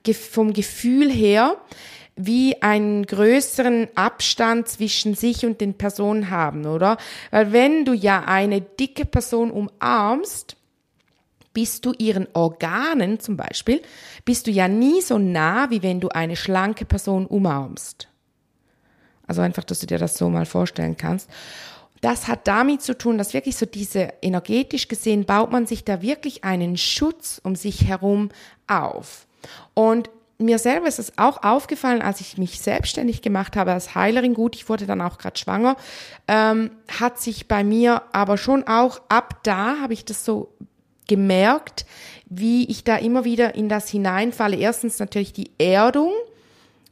äh, 0.05 0.13
vom 0.13 0.53
Gefühl 0.53 1.11
her 1.11 1.57
wie 2.19 2.61
einen 2.63 3.05
größeren 3.05 3.89
Abstand 3.93 4.67
zwischen 4.67 5.13
sich 5.13 5.45
und 5.45 5.61
den 5.61 5.75
Personen 5.75 6.31
haben, 6.31 6.65
oder? 6.65 6.97
Weil 7.29 7.53
wenn 7.53 7.85
du 7.85 7.93
ja 7.93 8.23
eine 8.25 8.59
dicke 8.59 9.05
Person 9.05 9.51
umarmst, 9.51 10.57
bist 11.53 11.85
du 11.85 11.93
ihren 11.97 12.27
Organen 12.33 13.19
zum 13.19 13.37
Beispiel, 13.37 13.81
bist 14.25 14.47
du 14.47 14.51
ja 14.51 14.67
nie 14.67 15.01
so 15.01 15.17
nah, 15.19 15.69
wie 15.69 15.83
wenn 15.83 15.99
du 15.99 16.09
eine 16.09 16.35
schlanke 16.35 16.85
Person 16.85 17.27
umarmst. 17.27 18.07
Also 19.27 19.41
einfach, 19.41 19.63
dass 19.63 19.79
du 19.79 19.87
dir 19.87 19.97
das 19.97 20.17
so 20.17 20.29
mal 20.29 20.45
vorstellen 20.45 20.97
kannst 20.97 21.29
das 22.01 22.27
hat 22.27 22.47
damit 22.47 22.81
zu 22.81 22.97
tun, 22.97 23.17
dass 23.17 23.33
wirklich 23.33 23.57
so 23.57 23.65
diese 23.65 24.13
energetisch 24.21 24.87
gesehen 24.87 25.25
baut 25.25 25.51
man 25.51 25.65
sich 25.65 25.83
da 25.83 26.01
wirklich 26.01 26.43
einen 26.43 26.77
Schutz 26.77 27.39
um 27.43 27.55
sich 27.55 27.87
herum 27.87 28.29
auf. 28.67 29.27
Und 29.73 30.09
mir 30.39 30.59
selber 30.59 30.87
ist 30.87 30.99
es 30.99 31.17
auch 31.17 31.43
aufgefallen, 31.43 32.01
als 32.01 32.21
ich 32.21 32.37
mich 32.37 32.61
selbstständig 32.61 33.21
gemacht 33.21 33.55
habe 33.55 33.71
als 33.71 33.95
Heilerin, 33.95 34.35
gut, 34.35 34.55
ich 34.55 34.69
wurde 34.69 34.85
dann 34.85 35.01
auch 35.01 35.17
gerade 35.17 35.37
schwanger, 35.37 35.77
ähm, 36.27 36.71
hat 36.99 37.19
sich 37.19 37.47
bei 37.47 37.63
mir 37.63 38.03
aber 38.11 38.37
schon 38.37 38.67
auch 38.67 39.01
ab 39.09 39.39
da, 39.43 39.79
habe 39.81 39.93
ich 39.93 40.05
das 40.05 40.23
so 40.25 40.53
gemerkt, 41.07 41.85
wie 42.27 42.69
ich 42.69 42.83
da 42.83 42.97
immer 42.97 43.23
wieder 43.23 43.55
in 43.55 43.69
das 43.69 43.89
hineinfalle. 43.89 44.57
Erstens 44.57 44.99
natürlich 44.99 45.33
die 45.33 45.51
Erdung, 45.57 46.11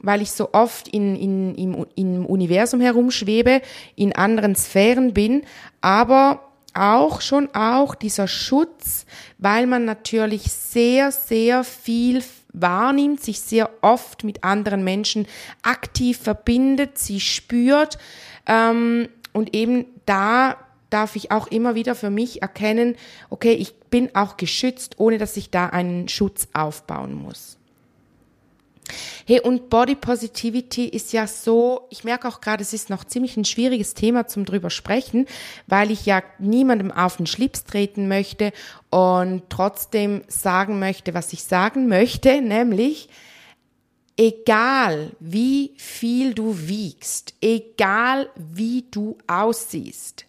weil 0.05 0.21
ich 0.21 0.31
so 0.31 0.53
oft 0.53 0.88
in, 0.88 1.15
in, 1.15 1.55
im, 1.55 1.85
im 1.95 2.25
Universum 2.25 2.79
herumschwebe, 2.79 3.62
in 3.95 4.15
anderen 4.15 4.55
Sphären 4.55 5.13
bin, 5.13 5.43
aber 5.81 6.41
auch 6.74 7.21
schon 7.21 7.50
auch 7.53 7.95
dieser 7.95 8.27
Schutz, 8.27 9.05
weil 9.38 9.65
man 9.65 9.85
natürlich 9.85 10.43
sehr, 10.43 11.12
sehr 11.12 11.63
viel 11.63 12.21
wahrnimmt, 12.53 13.24
sich 13.24 13.41
sehr 13.41 13.69
oft 13.81 14.24
mit 14.24 14.43
anderen 14.43 14.83
Menschen 14.83 15.25
aktiv 15.63 16.17
verbindet, 16.17 16.97
sie 16.97 17.19
spürt 17.19 17.97
ähm, 18.45 19.09
und 19.33 19.55
eben 19.55 19.85
da 20.05 20.57
darf 20.89 21.15
ich 21.15 21.31
auch 21.31 21.47
immer 21.47 21.75
wieder 21.75 21.95
für 21.95 22.09
mich 22.09 22.41
erkennen, 22.41 22.95
okay, 23.29 23.53
ich 23.53 23.75
bin 23.89 24.15
auch 24.15 24.38
geschützt, 24.38 24.95
ohne 25.00 25.17
dass 25.17 25.35
ich 25.35 25.50
da 25.50 25.67
einen 25.67 26.07
Schutz 26.07 26.47
aufbauen 26.53 27.13
muss. 27.13 27.57
Hey, 29.27 29.39
und 29.41 29.69
Body 29.69 29.95
Positivity 29.95 30.85
ist 30.85 31.13
ja 31.13 31.27
so, 31.27 31.87
ich 31.89 32.03
merke 32.03 32.27
auch 32.27 32.41
gerade, 32.41 32.61
es 32.61 32.73
ist 32.73 32.89
noch 32.89 33.03
ziemlich 33.03 33.37
ein 33.37 33.45
schwieriges 33.45 33.93
Thema 33.93 34.27
zum 34.27 34.45
drüber 34.45 34.69
sprechen, 34.69 35.25
weil 35.67 35.91
ich 35.91 36.05
ja 36.05 36.23
niemandem 36.39 36.91
auf 36.91 37.17
den 37.17 37.27
Schlips 37.27 37.63
treten 37.63 38.07
möchte 38.07 38.51
und 38.89 39.43
trotzdem 39.49 40.23
sagen 40.27 40.79
möchte, 40.79 41.13
was 41.13 41.33
ich 41.33 41.43
sagen 41.43 41.87
möchte, 41.87 42.41
nämlich, 42.41 43.09
egal 44.17 45.11
wie 45.19 45.73
viel 45.77 46.33
du 46.33 46.67
wiegst, 46.67 47.33
egal 47.41 48.29
wie 48.35 48.85
du 48.89 49.17
aussiehst, 49.27 50.25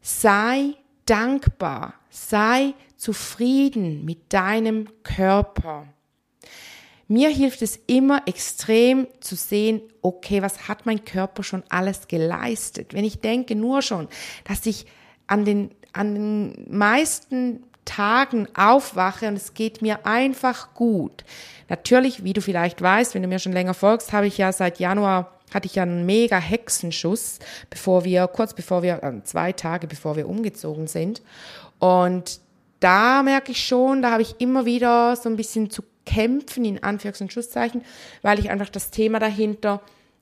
sei 0.00 0.74
dankbar, 1.06 1.94
sei 2.10 2.74
zufrieden 2.96 4.04
mit 4.04 4.32
deinem 4.32 4.88
Körper. 5.02 5.86
Mir 7.12 7.28
hilft 7.28 7.60
es 7.60 7.78
immer 7.86 8.22
extrem 8.24 9.06
zu 9.20 9.36
sehen, 9.36 9.82
okay, 10.00 10.40
was 10.40 10.66
hat 10.66 10.86
mein 10.86 11.04
Körper 11.04 11.42
schon 11.42 11.62
alles 11.68 12.08
geleistet? 12.08 12.94
Wenn 12.94 13.04
ich 13.04 13.20
denke 13.20 13.54
nur 13.54 13.82
schon, 13.82 14.08
dass 14.44 14.64
ich 14.64 14.86
an 15.26 15.44
den, 15.44 15.72
an 15.92 16.14
den 16.14 16.66
meisten 16.70 17.64
Tagen 17.84 18.48
aufwache 18.56 19.28
und 19.28 19.36
es 19.36 19.52
geht 19.52 19.82
mir 19.82 20.06
einfach 20.06 20.72
gut. 20.72 21.22
Natürlich, 21.68 22.24
wie 22.24 22.32
du 22.32 22.40
vielleicht 22.40 22.80
weißt, 22.80 23.14
wenn 23.14 23.20
du 23.20 23.28
mir 23.28 23.40
schon 23.40 23.52
länger 23.52 23.74
folgst, 23.74 24.14
habe 24.14 24.26
ich 24.26 24.38
ja 24.38 24.50
seit 24.50 24.80
Januar 24.80 25.38
hatte 25.52 25.66
ich 25.66 25.74
ja 25.74 25.82
einen 25.82 26.06
mega 26.06 26.38
Hexenschuss, 26.38 27.40
bevor 27.68 28.04
wir, 28.06 28.26
kurz 28.26 28.54
bevor 28.54 28.82
wir, 28.82 29.02
äh, 29.02 29.22
zwei 29.24 29.52
Tage 29.52 29.86
bevor 29.86 30.16
wir 30.16 30.30
umgezogen 30.30 30.86
sind. 30.86 31.20
Und 31.78 32.40
da 32.80 33.22
merke 33.22 33.52
ich 33.52 33.62
schon, 33.62 34.00
da 34.00 34.12
habe 34.12 34.22
ich 34.22 34.36
immer 34.40 34.64
wieder 34.64 35.14
so 35.14 35.28
ein 35.28 35.36
bisschen 35.36 35.68
zu 35.68 35.82
kämpfen, 36.04 36.64
in 36.64 36.80
Anführungs- 36.80 37.22
und 37.22 37.32
Schlusszeichen, 37.32 37.82
weil 38.22 38.38
ich 38.38 38.50
einfach 38.50 38.68
das 38.68 38.90
Thema 38.90 39.18
dahinter 39.18 39.80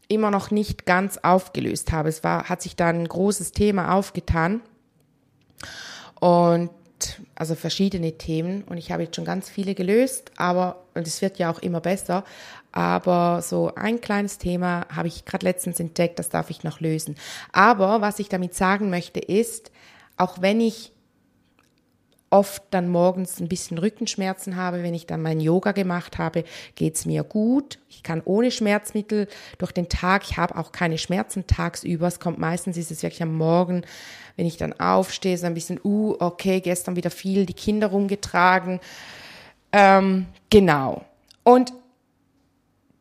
immer 0.08 0.30
noch 0.30 0.50
nicht 0.50 0.86
ganz 0.86 1.18
aufgelöst 1.18 1.92
habe. 1.92 2.08
Es 2.08 2.24
war, 2.24 2.48
hat 2.48 2.62
sich 2.62 2.76
da 2.76 2.88
ein 2.88 3.06
großes 3.06 3.52
Thema 3.52 3.94
aufgetan. 3.94 4.60
Und 6.18 6.70
also 7.34 7.54
verschiedene 7.54 8.18
Themen 8.18 8.62
und 8.64 8.76
ich 8.76 8.92
habe 8.92 9.04
jetzt 9.04 9.16
schon 9.16 9.24
ganz 9.24 9.48
viele 9.48 9.74
gelöst, 9.74 10.32
aber 10.36 10.84
und 10.94 11.06
es 11.06 11.22
wird 11.22 11.38
ja 11.38 11.50
auch 11.50 11.60
immer 11.60 11.80
besser, 11.80 12.24
aber 12.72 13.40
so 13.42 13.74
ein 13.74 14.00
kleines 14.00 14.38
Thema 14.38 14.86
habe 14.94 15.08
ich 15.08 15.24
gerade 15.24 15.46
letztens 15.46 15.80
entdeckt, 15.80 16.18
das 16.18 16.28
darf 16.28 16.50
ich 16.50 16.62
noch 16.62 16.80
lösen. 16.80 17.16
Aber 17.52 18.00
was 18.00 18.18
ich 18.18 18.28
damit 18.28 18.54
sagen 18.54 18.90
möchte 18.90 19.18
ist, 19.18 19.72
auch 20.16 20.42
wenn 20.42 20.60
ich 20.60 20.92
oft 22.30 22.62
dann 22.70 22.88
morgens 22.88 23.40
ein 23.40 23.48
bisschen 23.48 23.76
Rückenschmerzen 23.78 24.56
habe. 24.56 24.82
Wenn 24.82 24.94
ich 24.94 25.06
dann 25.06 25.20
mein 25.20 25.40
Yoga 25.40 25.72
gemacht 25.72 26.18
habe, 26.18 26.44
geht's 26.76 27.04
mir 27.04 27.24
gut. 27.24 27.78
Ich 27.88 28.04
kann 28.04 28.22
ohne 28.24 28.52
Schmerzmittel 28.52 29.28
durch 29.58 29.72
den 29.72 29.88
Tag, 29.88 30.22
ich 30.30 30.36
habe 30.36 30.56
auch 30.56 30.70
keine 30.70 30.96
Schmerzen 30.96 31.46
tagsüber. 31.46 32.06
Es 32.06 32.20
kommt 32.20 32.38
meistens, 32.38 32.76
ist 32.76 32.92
es 32.92 33.02
wirklich 33.02 33.22
am 33.22 33.36
Morgen, 33.36 33.82
wenn 34.36 34.46
ich 34.46 34.56
dann 34.56 34.78
aufstehe, 34.78 35.36
so 35.36 35.46
ein 35.46 35.54
bisschen, 35.54 35.80
uh, 35.84 36.14
okay, 36.20 36.60
gestern 36.60 36.96
wieder 36.96 37.10
viel 37.10 37.46
die 37.46 37.52
Kinder 37.52 37.88
rumgetragen. 37.88 38.80
Ähm, 39.72 40.26
genau. 40.50 41.04
Und 41.42 41.72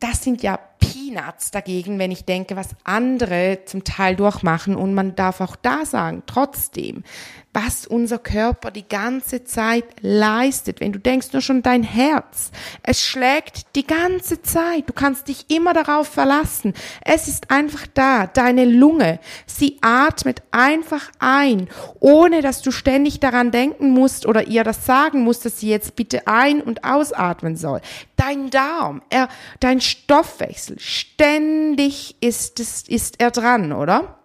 das 0.00 0.24
sind 0.24 0.42
ja 0.42 0.58
Peanuts 0.78 1.50
dagegen, 1.50 1.98
wenn 1.98 2.10
ich 2.10 2.24
denke, 2.24 2.56
was 2.56 2.70
andere 2.84 3.60
zum 3.66 3.84
Teil 3.84 4.16
durchmachen. 4.16 4.74
Und 4.74 4.94
man 4.94 5.14
darf 5.14 5.40
auch 5.40 5.56
da 5.56 5.84
sagen, 5.84 6.22
trotzdem, 6.26 7.04
was 7.52 7.84
unser 7.84 8.18
Körper 8.18 8.70
die 8.70 8.88
ganze 8.88 9.42
Zeit 9.44 9.84
leistet. 10.00 10.80
Wenn 10.80 10.92
du 10.92 11.00
denkst 11.00 11.32
nur 11.32 11.42
schon 11.42 11.62
dein 11.62 11.82
Herz, 11.82 12.52
es 12.84 13.04
schlägt 13.04 13.74
die 13.74 13.86
ganze 13.86 14.40
Zeit. 14.40 14.88
Du 14.88 14.92
kannst 14.92 15.26
dich 15.26 15.46
immer 15.50 15.74
darauf 15.74 16.06
verlassen. 16.06 16.74
Es 17.04 17.26
ist 17.26 17.50
einfach 17.50 17.86
da. 17.92 18.28
Deine 18.28 18.64
Lunge, 18.64 19.18
sie 19.46 19.78
atmet 19.80 20.42
einfach 20.52 21.10
ein, 21.18 21.68
ohne 21.98 22.40
dass 22.40 22.62
du 22.62 22.70
ständig 22.70 23.18
daran 23.18 23.50
denken 23.50 23.90
musst 23.90 24.26
oder 24.26 24.46
ihr 24.46 24.62
das 24.62 24.86
sagen 24.86 25.22
musst, 25.22 25.44
dass 25.44 25.58
sie 25.58 25.70
jetzt 25.70 25.96
bitte 25.96 26.28
ein- 26.28 26.62
und 26.62 26.84
ausatmen 26.84 27.56
soll. 27.56 27.80
Dein 28.14 28.50
Darm, 28.50 29.02
er, 29.10 29.28
dein 29.58 29.80
Stoffwechsel, 29.80 30.78
ständig 30.78 32.16
ist 32.20 32.60
es, 32.60 32.82
ist 32.82 33.20
er 33.20 33.32
dran, 33.32 33.72
oder? 33.72 34.18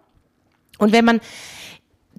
Und 0.78 0.92
wenn 0.92 1.04
man 1.04 1.20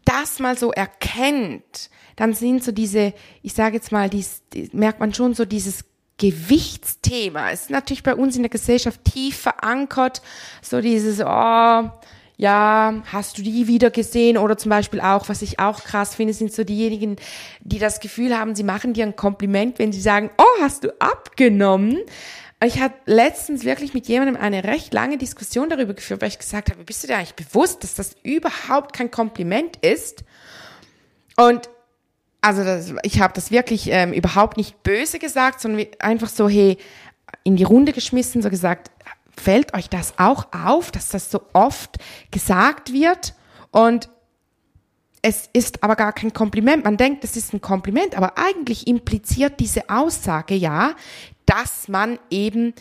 das 0.07 0.39
mal 0.39 0.57
so 0.57 0.71
erkennt, 0.71 1.89
dann 2.15 2.33
sind 2.33 2.63
so 2.63 2.71
diese, 2.71 3.13
ich 3.43 3.53
sage 3.53 3.75
jetzt 3.75 3.91
mal, 3.91 4.09
dies, 4.09 4.43
die, 4.53 4.69
merkt 4.73 4.99
man 4.99 5.13
schon 5.13 5.33
so 5.33 5.45
dieses 5.45 5.85
Gewichtsthema. 6.17 7.51
Es 7.51 7.63
ist 7.63 7.69
natürlich 7.69 8.03
bei 8.03 8.15
uns 8.15 8.35
in 8.35 8.43
der 8.43 8.49
Gesellschaft 8.49 9.03
tief 9.03 9.37
verankert, 9.37 10.21
so 10.61 10.81
dieses, 10.81 11.19
oh, 11.19 11.89
ja, 12.39 13.03
hast 13.11 13.37
du 13.37 13.41
die 13.41 13.67
wieder 13.67 13.89
gesehen? 13.89 14.37
Oder 14.37 14.57
zum 14.57 14.69
Beispiel 14.69 15.01
auch, 15.01 15.27
was 15.27 15.41
ich 15.41 15.59
auch 15.59 15.83
krass 15.83 16.15
finde, 16.15 16.33
sind 16.33 16.53
so 16.53 16.63
diejenigen, 16.63 17.17
die 17.61 17.79
das 17.79 17.99
Gefühl 17.99 18.37
haben, 18.37 18.55
sie 18.55 18.63
machen 18.63 18.93
dir 18.93 19.05
ein 19.05 19.15
Kompliment, 19.15 19.79
wenn 19.79 19.91
sie 19.91 20.01
sagen, 20.01 20.29
oh, 20.37 20.61
hast 20.61 20.83
du 20.83 21.01
abgenommen? 21.01 21.99
Ich 22.63 22.79
hatte 22.79 22.95
letztens 23.05 23.63
wirklich 23.63 23.93
mit 23.93 24.07
jemandem 24.07 24.35
eine 24.35 24.63
recht 24.63 24.91
lange 24.93 25.17
Diskussion 25.17 25.69
darüber 25.69 25.93
geführt, 25.93 26.21
weil 26.21 26.29
ich 26.29 26.39
gesagt 26.39 26.71
habe, 26.71 26.83
bist 26.83 27.03
du 27.03 27.07
dir 27.07 27.17
eigentlich 27.17 27.35
bewusst, 27.35 27.83
dass 27.83 27.93
das 27.93 28.15
überhaupt 28.23 28.93
kein 28.93 29.11
Kompliment 29.11 29.77
ist? 29.77 30.23
Und 31.35 31.69
also 32.41 32.63
das, 32.63 32.93
ich 33.03 33.21
habe 33.21 33.33
das 33.33 33.51
wirklich 33.51 33.89
ähm, 33.91 34.11
überhaupt 34.11 34.57
nicht 34.57 34.81
böse 34.81 35.19
gesagt, 35.19 35.59
sondern 35.61 35.85
einfach 35.99 36.29
so, 36.29 36.49
hey, 36.49 36.77
in 37.43 37.57
die 37.57 37.63
Runde 37.63 37.93
geschmissen, 37.93 38.41
so 38.41 38.49
gesagt, 38.49 38.89
fällt 39.35 39.75
euch 39.75 39.89
das 39.89 40.17
auch 40.17 40.47
auf, 40.51 40.91
dass 40.91 41.09
das 41.09 41.29
so 41.29 41.41
oft 41.53 41.97
gesagt 42.31 42.91
wird? 42.91 43.35
Und 43.69 44.09
es 45.21 45.49
ist 45.53 45.83
aber 45.83 45.95
gar 45.95 46.13
kein 46.13 46.33
Kompliment. 46.33 46.85
Man 46.85 46.97
denkt, 46.97 47.23
es 47.23 47.35
ist 47.35 47.53
ein 47.53 47.61
Kompliment, 47.61 48.15
aber 48.15 48.37
eigentlich 48.37 48.87
impliziert 48.87 49.59
diese 49.59 49.89
Aussage 49.89 50.55
ja, 50.55 50.95
dass 51.47 51.87
man 51.87 52.19
eben, 52.29 52.75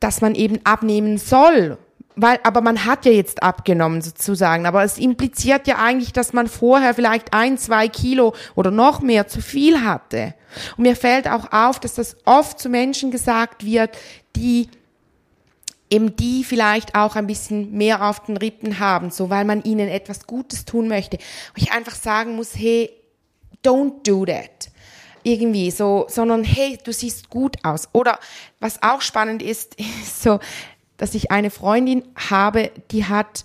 dass 0.00 0.20
man 0.20 0.34
eben 0.34 0.60
abnehmen 0.64 1.16
soll. 1.16 1.78
Weil, 2.20 2.40
aber 2.42 2.60
man 2.60 2.84
hat 2.84 3.06
ja 3.06 3.12
jetzt 3.12 3.44
abgenommen 3.44 4.02
sozusagen. 4.02 4.66
Aber 4.66 4.82
es 4.82 4.98
impliziert 4.98 5.68
ja 5.68 5.76
eigentlich, 5.78 6.12
dass 6.12 6.32
man 6.32 6.48
vorher 6.48 6.92
vielleicht 6.92 7.32
ein, 7.32 7.56
zwei 7.56 7.88
Kilo 7.88 8.34
oder 8.56 8.72
noch 8.72 9.00
mehr 9.00 9.28
zu 9.28 9.40
viel 9.40 9.82
hatte. 9.82 10.34
Und 10.76 10.82
mir 10.82 10.96
fällt 10.96 11.28
auch 11.28 11.52
auf, 11.52 11.78
dass 11.78 11.94
das 11.94 12.16
oft 12.24 12.58
zu 12.58 12.68
Menschen 12.68 13.12
gesagt 13.12 13.64
wird, 13.64 13.96
die 14.34 14.68
eben 15.90 16.16
die 16.16 16.44
vielleicht 16.44 16.94
auch 16.94 17.16
ein 17.16 17.26
bisschen 17.26 17.72
mehr 17.72 18.02
auf 18.02 18.24
den 18.24 18.36
Rippen 18.36 18.78
haben, 18.78 19.10
so 19.10 19.30
weil 19.30 19.44
man 19.44 19.62
ihnen 19.62 19.88
etwas 19.88 20.26
Gutes 20.26 20.64
tun 20.64 20.88
möchte. 20.88 21.18
Und 21.54 21.62
ich 21.62 21.72
einfach 21.72 21.94
sagen 21.94 22.36
muss, 22.36 22.54
hey, 22.54 22.90
don't 23.64 24.02
do 24.04 24.26
that. 24.26 24.70
Irgendwie 25.22 25.70
so, 25.70 26.06
sondern 26.08 26.44
hey, 26.44 26.78
du 26.82 26.92
siehst 26.92 27.30
gut 27.30 27.56
aus. 27.64 27.88
Oder 27.92 28.18
was 28.60 28.82
auch 28.82 29.02
spannend 29.02 29.42
ist, 29.42 29.74
ist 29.78 30.22
so, 30.22 30.40
dass 30.96 31.14
ich 31.14 31.30
eine 31.30 31.50
Freundin 31.50 32.04
habe, 32.16 32.70
die 32.90 33.04
hat 33.04 33.44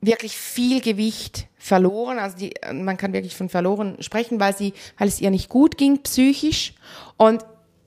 wirklich 0.00 0.36
viel 0.36 0.80
Gewicht 0.80 1.48
verloren. 1.56 2.18
Also 2.18 2.36
die, 2.38 2.54
man 2.72 2.96
kann 2.96 3.12
wirklich 3.12 3.36
von 3.36 3.48
verloren 3.48 3.96
sprechen, 4.00 4.38
weil 4.40 4.56
sie, 4.56 4.72
weil 4.98 5.08
es 5.08 5.20
ihr 5.20 5.30
nicht 5.30 5.48
gut 5.48 5.76
ging 5.76 6.02
psychisch. 6.02 6.74
Und 7.16 7.44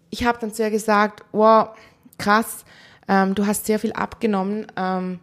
ich 0.09 0.25
habe 0.25 0.39
dann 0.39 0.53
zu 0.53 0.63
ihr 0.63 0.71
gesagt, 0.71 1.23
wow, 1.31 1.69
krass, 2.17 2.65
ähm, 3.07 3.35
du 3.35 3.45
hast 3.45 3.65
sehr 3.65 3.79
viel 3.79 3.93
abgenommen, 3.93 4.67
ähm, 4.75 5.19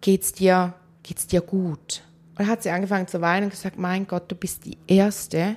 geht's 0.00 0.32
dir, 0.32 0.74
geht's 1.02 1.26
dir 1.26 1.40
gut? 1.40 2.02
Und 2.38 2.46
hat 2.46 2.62
sie 2.62 2.70
angefangen 2.70 3.08
zu 3.08 3.20
weinen 3.20 3.44
und 3.44 3.50
gesagt, 3.50 3.78
mein 3.78 4.06
Gott, 4.06 4.30
du 4.30 4.36
bist 4.36 4.64
die 4.64 4.78
Erste, 4.86 5.56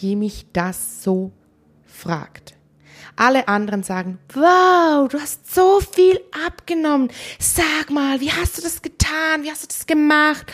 die 0.00 0.16
mich 0.16 0.46
das 0.52 1.02
so 1.02 1.32
fragt. 1.84 2.54
Alle 3.16 3.48
anderen 3.48 3.82
sagen, 3.82 4.18
wow, 4.34 5.08
du 5.08 5.18
hast 5.18 5.52
so 5.54 5.80
viel 5.80 6.20
abgenommen. 6.46 7.10
Sag 7.38 7.90
mal, 7.90 8.20
wie 8.20 8.30
hast 8.30 8.58
du 8.58 8.62
das 8.62 8.82
getan? 8.82 9.42
Wie 9.42 9.50
hast 9.50 9.62
du 9.62 9.68
das 9.68 9.86
gemacht? 9.86 10.52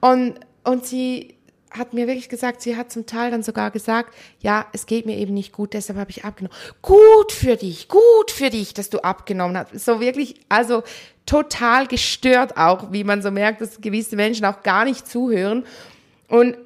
Und, 0.00 0.38
und 0.62 0.86
sie 0.86 1.36
hat 1.70 1.92
mir 1.92 2.06
wirklich 2.06 2.28
gesagt, 2.28 2.62
sie 2.62 2.76
hat 2.76 2.92
zum 2.92 3.06
Teil 3.06 3.30
dann 3.30 3.42
sogar 3.42 3.70
gesagt, 3.70 4.14
ja, 4.40 4.66
es 4.72 4.86
geht 4.86 5.06
mir 5.06 5.16
eben 5.16 5.34
nicht 5.34 5.52
gut, 5.52 5.72
deshalb 5.72 5.98
habe 5.98 6.10
ich 6.10 6.24
abgenommen. 6.24 6.56
Gut 6.80 7.32
für 7.32 7.56
dich, 7.56 7.88
gut 7.88 8.30
für 8.30 8.50
dich, 8.50 8.72
dass 8.74 8.88
du 8.88 9.00
abgenommen 9.00 9.56
hast. 9.56 9.84
So 9.84 10.00
wirklich, 10.00 10.36
also 10.48 10.84
total 11.26 11.86
gestört 11.86 12.56
auch, 12.56 12.92
wie 12.92 13.04
man 13.04 13.20
so 13.20 13.30
merkt, 13.30 13.60
dass 13.60 13.80
gewisse 13.80 14.16
Menschen 14.16 14.46
auch 14.46 14.62
gar 14.62 14.84
nicht 14.84 15.06
zuhören. 15.06 15.64
Und 16.28 16.56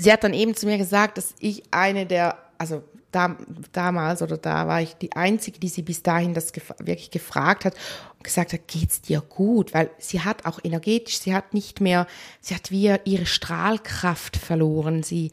sie 0.00 0.12
hat 0.12 0.24
dann 0.24 0.34
eben 0.34 0.54
zu 0.54 0.66
mir 0.66 0.78
gesagt, 0.78 1.18
dass 1.18 1.34
ich 1.38 1.62
eine 1.70 2.06
der, 2.06 2.38
also 2.58 2.82
da, 3.12 3.36
damals 3.72 4.22
oder 4.22 4.36
da 4.36 4.66
war 4.68 4.80
ich 4.80 4.94
die 4.94 5.12
Einzige, 5.12 5.58
die 5.58 5.68
sie 5.68 5.82
bis 5.82 6.02
dahin 6.02 6.34
das 6.34 6.52
gef 6.52 6.72
wirklich 6.78 7.10
gefragt 7.10 7.64
hat 7.64 7.74
und 8.16 8.24
gesagt 8.24 8.52
hat, 8.52 8.68
geht's 8.68 9.00
dir 9.00 9.20
gut? 9.20 9.74
Weil 9.74 9.90
sie 9.98 10.20
hat 10.20 10.46
auch 10.46 10.60
energetisch, 10.62 11.18
sie 11.18 11.34
hat 11.34 11.52
nicht 11.52 11.80
mehr, 11.80 12.06
sie 12.40 12.54
hat 12.54 12.70
wie 12.70 12.94
ihre 13.04 13.26
Strahlkraft 13.26 14.36
verloren. 14.36 15.02
Sie, 15.02 15.32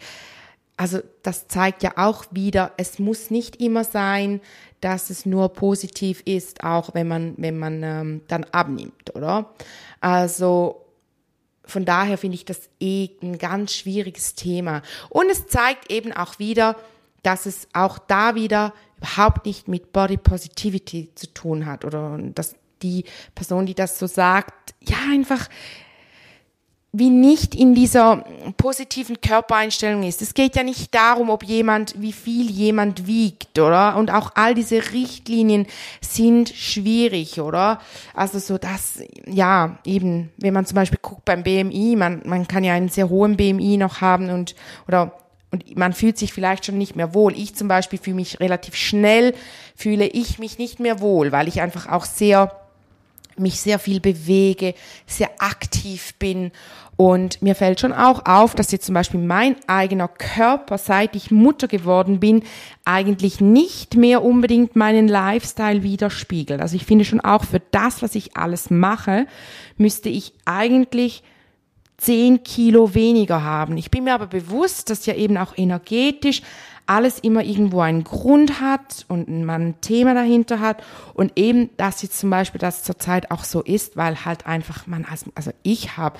also 0.75 0.99
das 1.21 1.47
zeigt 1.47 1.83
ja 1.83 1.93
auch 1.97 2.25
wieder, 2.31 2.71
es 2.77 2.99
muss 2.99 3.29
nicht 3.29 3.61
immer 3.61 3.83
sein, 3.83 4.41
dass 4.81 5.09
es 5.09 5.25
nur 5.25 5.49
positiv 5.53 6.21
ist, 6.25 6.63
auch 6.63 6.93
wenn 6.93 7.07
man, 7.07 7.33
wenn 7.37 7.57
man 7.57 7.83
ähm, 7.83 8.21
dann 8.27 8.43
abnimmt, 8.45 9.15
oder? 9.15 9.53
Also 10.01 10.86
von 11.67 11.85
daher 11.85 12.17
finde 12.17 12.35
ich 12.35 12.45
das 12.45 12.69
eh 12.79 13.09
ein 13.21 13.37
ganz 13.37 13.73
schwieriges 13.73 14.35
Thema. 14.35 14.81
Und 15.09 15.29
es 15.29 15.47
zeigt 15.47 15.91
eben 15.91 16.13
auch 16.13 16.39
wieder, 16.39 16.75
dass 17.23 17.45
es 17.45 17.67
auch 17.73 17.99
da 17.99 18.35
wieder 18.35 18.73
überhaupt 18.97 19.45
nicht 19.45 19.67
mit 19.67 19.93
Body 19.93 20.17
Positivity 20.17 21.11
zu 21.15 21.33
tun 21.33 21.65
hat 21.65 21.85
oder 21.85 22.17
dass 22.33 22.55
die 22.81 23.05
Person, 23.35 23.65
die 23.65 23.75
das 23.75 23.99
so 23.99 24.07
sagt, 24.07 24.75
ja 24.81 24.97
einfach 25.11 25.49
wie 26.93 27.09
nicht 27.09 27.53
in 27.53 27.75
dieser 27.75 28.23
positiven 28.55 29.19
Körpereinstellung 29.19 30.03
ist. 30.03 30.21
Es 30.21 30.33
geht 30.33 30.55
ja 30.55 30.63
nicht 30.63 30.95
darum, 30.95 31.29
ob 31.29 31.43
jemand, 31.43 32.01
wie 32.01 32.13
viel 32.13 32.49
jemand 32.49 33.07
wiegt, 33.07 33.59
oder? 33.59 33.97
Und 33.97 34.09
auch 34.09 34.31
all 34.35 34.55
diese 34.55 34.93
Richtlinien 34.93 35.67
sind 36.01 36.49
schwierig, 36.49 37.41
oder? 37.41 37.81
Also 38.13 38.39
so 38.39 38.57
dass, 38.57 38.99
ja, 39.25 39.77
eben, 39.83 40.31
wenn 40.37 40.53
man 40.53 40.65
zum 40.65 40.75
Beispiel 40.75 40.99
guckt 41.01 41.25
beim 41.25 41.43
BMI, 41.43 41.95
man, 41.97 42.21
man 42.25 42.47
kann 42.47 42.63
ja 42.63 42.73
einen 42.73 42.89
sehr 42.89 43.09
hohen 43.09 43.35
BMI 43.35 43.77
noch 43.77 44.01
haben 44.01 44.29
und, 44.29 44.55
oder 44.87 45.13
und 45.49 45.77
man 45.77 45.93
fühlt 45.93 46.17
sich 46.17 46.33
vielleicht 46.33 46.65
schon 46.65 46.77
nicht 46.77 46.97
mehr 46.97 47.13
wohl. 47.13 47.33
Ich 47.37 47.55
zum 47.55 47.69
Beispiel 47.69 47.99
fühle 47.99 48.17
mich 48.17 48.41
relativ 48.41 48.75
schnell, 48.75 49.33
fühle 49.75 50.05
ich 50.05 50.39
mich 50.39 50.57
nicht 50.57 50.81
mehr 50.81 50.99
wohl, 50.99 51.31
weil 51.31 51.47
ich 51.47 51.61
einfach 51.61 51.87
auch 51.87 52.03
sehr 52.03 52.51
mich 53.39 53.59
sehr 53.59 53.79
viel 53.79 53.99
bewege, 53.99 54.73
sehr 55.05 55.29
aktiv 55.39 56.15
bin. 56.15 56.51
Und 56.97 57.43
mir 57.43 57.53
fällt 57.53 57.79
schon 57.79 57.93
auch 57.93 58.25
auf, 58.25 58.55
dass 58.55 58.71
jetzt 58.71 58.87
zum 58.87 58.95
Beispiel 58.95 59.19
mein 59.19 59.55
eigener 59.67 60.07
Körper, 60.07 60.79
seit 60.79 61.15
ich 61.15 61.29
Mutter 61.29 61.67
geworden 61.67 62.19
bin, 62.19 62.43
eigentlich 62.85 63.39
nicht 63.39 63.95
mehr 63.95 64.23
unbedingt 64.23 64.75
meinen 64.75 65.07
Lifestyle 65.07 65.83
widerspiegelt. 65.83 66.59
Also 66.59 66.75
ich 66.75 66.85
finde 66.85 67.05
schon 67.05 67.21
auch 67.21 67.43
für 67.43 67.61
das, 67.71 68.01
was 68.01 68.15
ich 68.15 68.35
alles 68.35 68.71
mache, 68.71 69.27
müsste 69.77 70.09
ich 70.09 70.33
eigentlich 70.45 71.21
10 71.97 72.43
Kilo 72.43 72.95
weniger 72.95 73.43
haben. 73.43 73.77
Ich 73.77 73.91
bin 73.91 74.03
mir 74.03 74.15
aber 74.15 74.27
bewusst, 74.27 74.89
dass 74.89 75.05
ja 75.05 75.13
eben 75.13 75.37
auch 75.37 75.55
energetisch 75.55 76.41
alles 76.87 77.19
immer 77.19 77.43
irgendwo 77.43 77.81
einen 77.81 78.05
Grund 78.05 78.61
hat 78.61 79.05
und 79.07 79.27
man 79.43 79.61
ein 79.61 79.81
Thema 79.81 80.13
dahinter 80.13 80.59
hat 80.59 80.81
und 81.13 81.33
eben, 81.35 81.69
dass 81.77 82.01
jetzt 82.01 82.17
zum 82.17 82.29
Beispiel 82.29 82.59
das 82.59 82.83
zurzeit 82.83 83.29
auch 83.29 83.43
so 83.43 83.61
ist, 83.61 83.97
weil 83.97 84.25
halt 84.25 84.47
einfach 84.47 84.87
man, 84.87 85.05
also 85.35 85.51
ich 85.63 85.97
habe 85.97 86.17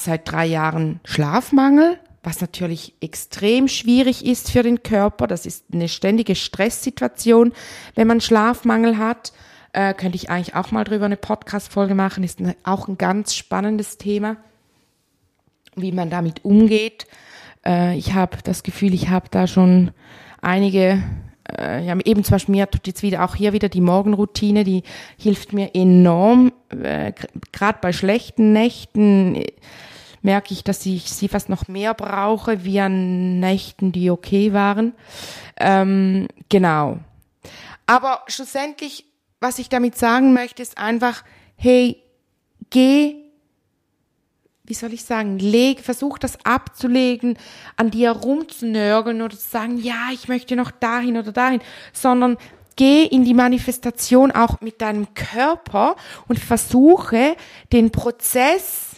seit 0.00 0.30
drei 0.30 0.46
Jahren 0.46 1.00
Schlafmangel, 1.04 1.98
was 2.22 2.40
natürlich 2.40 2.94
extrem 3.00 3.68
schwierig 3.68 4.24
ist 4.24 4.50
für 4.50 4.62
den 4.62 4.82
Körper. 4.82 5.26
Das 5.26 5.46
ist 5.46 5.66
eine 5.72 5.88
ständige 5.88 6.34
Stresssituation, 6.34 7.52
wenn 7.94 8.06
man 8.06 8.20
Schlafmangel 8.20 8.98
hat. 8.98 9.32
Äh, 9.72 9.94
könnte 9.94 10.16
ich 10.16 10.30
eigentlich 10.30 10.56
auch 10.56 10.72
mal 10.72 10.84
drüber 10.84 11.04
eine 11.04 11.16
Podcast-Folge 11.16 11.94
machen, 11.94 12.24
ist 12.24 12.40
auch 12.64 12.88
ein 12.88 12.98
ganz 12.98 13.36
spannendes 13.36 13.98
Thema 13.98 14.36
wie 15.76 15.92
man 15.92 16.10
damit 16.10 16.44
umgeht. 16.44 17.06
Äh, 17.64 17.96
ich 17.96 18.14
habe 18.14 18.38
das 18.44 18.62
Gefühl, 18.62 18.94
ich 18.94 19.08
habe 19.08 19.26
da 19.30 19.46
schon 19.46 19.90
einige, 20.40 21.02
äh, 21.58 21.84
ja, 21.84 21.96
eben 22.04 22.24
zum 22.24 22.32
Beispiel 22.32 22.54
mir 22.54 22.70
tut 22.70 22.86
jetzt 22.86 23.02
wieder 23.02 23.24
auch 23.24 23.34
hier 23.34 23.52
wieder 23.52 23.68
die 23.68 23.80
Morgenroutine, 23.80 24.64
die 24.64 24.82
hilft 25.18 25.52
mir 25.52 25.74
enorm. 25.74 26.52
Äh, 26.70 27.12
Gerade 27.52 27.78
bei 27.80 27.92
schlechten 27.92 28.52
Nächten 28.52 29.36
äh, 29.36 29.52
merke 30.22 30.52
ich, 30.52 30.64
dass 30.64 30.84
ich 30.86 31.10
sie 31.10 31.28
fast 31.28 31.48
noch 31.48 31.68
mehr 31.68 31.94
brauche, 31.94 32.64
wie 32.64 32.80
an 32.80 33.40
Nächten, 33.40 33.92
die 33.92 34.10
okay 34.10 34.52
waren. 34.52 34.94
Ähm, 35.56 36.28
genau. 36.48 36.98
Aber 37.86 38.22
schlussendlich, 38.26 39.06
was 39.40 39.58
ich 39.58 39.68
damit 39.68 39.96
sagen 39.96 40.32
möchte, 40.32 40.62
ist 40.62 40.78
einfach, 40.78 41.24
hey, 41.56 42.02
geh 42.70 43.20
wie 44.70 44.74
soll 44.74 44.92
ich 44.92 45.04
sagen, 45.04 45.40
leg, 45.40 45.80
versuch 45.80 46.16
das 46.16 46.38
abzulegen, 46.44 47.36
an 47.76 47.90
dir 47.90 48.12
rumzunörgeln 48.12 49.20
oder 49.20 49.36
zu 49.36 49.50
sagen, 49.50 49.78
ja, 49.78 50.10
ich 50.12 50.28
möchte 50.28 50.54
noch 50.54 50.70
dahin 50.70 51.18
oder 51.18 51.32
dahin, 51.32 51.60
sondern 51.92 52.38
geh 52.76 53.04
in 53.04 53.24
die 53.24 53.34
Manifestation 53.34 54.30
auch 54.30 54.60
mit 54.60 54.80
deinem 54.80 55.12
Körper 55.12 55.96
und 56.28 56.38
versuche 56.38 57.36
den 57.72 57.90
Prozess 57.90 58.89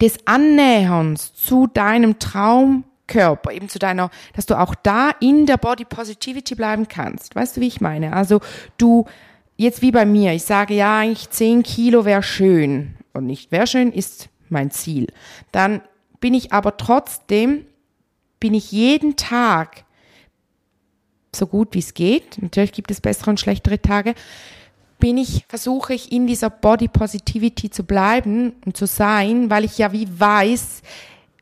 des 0.00 0.18
Annäherns 0.26 1.34
zu 1.34 1.66
deinem 1.66 2.18
Traumkörper, 2.18 3.52
eben 3.52 3.68
zu 3.68 3.78
deiner, 3.78 4.10
dass 4.34 4.46
du 4.46 4.58
auch 4.58 4.74
da 4.74 5.10
in 5.20 5.46
der 5.46 5.56
Body 5.56 5.84
Positivity 5.84 6.54
bleiben 6.54 6.88
kannst. 6.88 7.34
Weißt 7.34 7.56
du, 7.56 7.60
wie 7.60 7.68
ich 7.68 7.80
meine? 7.80 8.12
Also 8.12 8.40
du, 8.78 9.06
jetzt 9.56 9.82
wie 9.82 9.92
bei 9.92 10.06
mir, 10.06 10.32
ich 10.32 10.44
sage 10.44 10.74
ja, 10.74 10.98
eigentlich 10.98 11.30
10 11.30 11.62
Kilo 11.62 12.04
wäre 12.04 12.22
schön 12.22 12.96
und 13.12 13.26
nicht 13.26 13.52
wäre 13.52 13.66
schön, 13.66 13.92
ist 13.92 14.28
mein 14.48 14.70
Ziel. 14.70 15.08
Dann 15.52 15.82
bin 16.20 16.34
ich 16.34 16.52
aber 16.52 16.76
trotzdem, 16.76 17.66
bin 18.38 18.54
ich 18.54 18.72
jeden 18.72 19.16
Tag 19.16 19.84
so 21.34 21.46
gut 21.46 21.74
wie 21.74 21.78
es 21.78 21.94
geht, 21.94 22.42
natürlich 22.42 22.72
gibt 22.72 22.90
es 22.90 23.00
bessere 23.00 23.30
und 23.30 23.38
schlechtere 23.38 23.80
Tage, 23.80 24.14
bin 25.00 25.18
ich, 25.18 25.44
versuche 25.48 25.94
ich 25.94 26.12
in 26.12 26.26
dieser 26.26 26.50
Body 26.50 26.88
Positivity 26.88 27.70
zu 27.70 27.84
bleiben 27.84 28.52
und 28.64 28.76
zu 28.76 28.86
sein, 28.86 29.50
weil 29.50 29.64
ich 29.64 29.78
ja 29.78 29.92
wie 29.92 30.06
weiß 30.08 30.82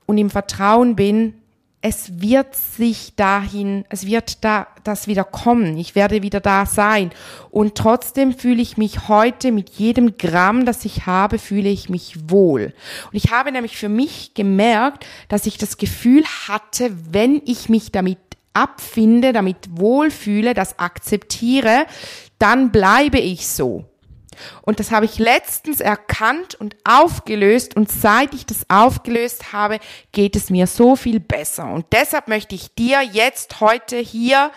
und 0.07 0.17
im 0.17 0.31
Vertrauen 0.31 0.97
bin, 0.97 1.35
es 1.81 2.21
wird 2.21 2.57
sich 2.57 3.15
dahin, 3.15 3.85
es 3.89 4.05
wird 4.05 4.45
da 4.45 4.67
das 4.83 5.07
wieder 5.07 5.23
kommen. 5.23 5.79
Ich 5.79 5.95
werde 5.95 6.23
wieder 6.23 6.41
da 6.41 6.67
sein. 6.67 7.11
Und 7.51 7.77
trotzdem 7.77 8.35
fühle 8.37 8.61
ich 8.61 8.77
mich 8.77 9.09
heute 9.09 9.53
mit 9.53 9.71
jedem 9.71 10.19
Gramm, 10.19 10.67
das 10.67 10.85
ich 10.85 11.07
habe, 11.07 11.39
fühle 11.39 11.69
ich 11.69 11.89
mich 11.89 12.31
wohl. 12.31 12.75
Und 13.13 13.15
ich 13.17 13.31
habe 13.31 13.53
nämlich 13.53 13.77
für 13.77 13.89
mich 13.89 14.35
gemerkt, 14.35 15.07
dass 15.29 15.47
ich 15.47 15.57
das 15.57 15.77
Gefühl 15.77 16.25
hatte, 16.49 16.91
wenn 17.13 17.41
ich 17.45 17.69
mich 17.69 17.93
damit 17.93 18.19
abfinde, 18.59 19.33
damit 19.33 19.57
wohlfühle, 19.71 20.55
das 20.55 20.79
akzeptiere, 20.79 21.87
dann 22.39 22.73
bleibe 22.73 23.19
ich 23.19 23.49
so. 23.49 23.85
Und 24.63 24.81
das 24.81 24.91
habe 24.91 25.05
ich 25.05 25.19
letztens 25.19 25.81
erkannt 25.81 26.55
und 26.55 26.77
aufgelöst 26.85 27.77
und 27.77 27.91
seit 27.91 28.35
ich 28.35 28.47
das 28.47 28.69
aufgelöst 28.69 29.53
habe, 29.53 29.79
geht 30.13 30.37
es 30.37 30.51
mir 30.51 30.67
so 30.67 30.97
viel 30.97 31.21
besser. 31.21 31.73
Und 31.73 31.87
deshalb 31.93 32.29
möchte 32.29 32.55
ich 32.55 32.75
dir 32.75 33.03
jetzt 33.03 33.61
heute 33.61 33.97
hier 33.97 34.53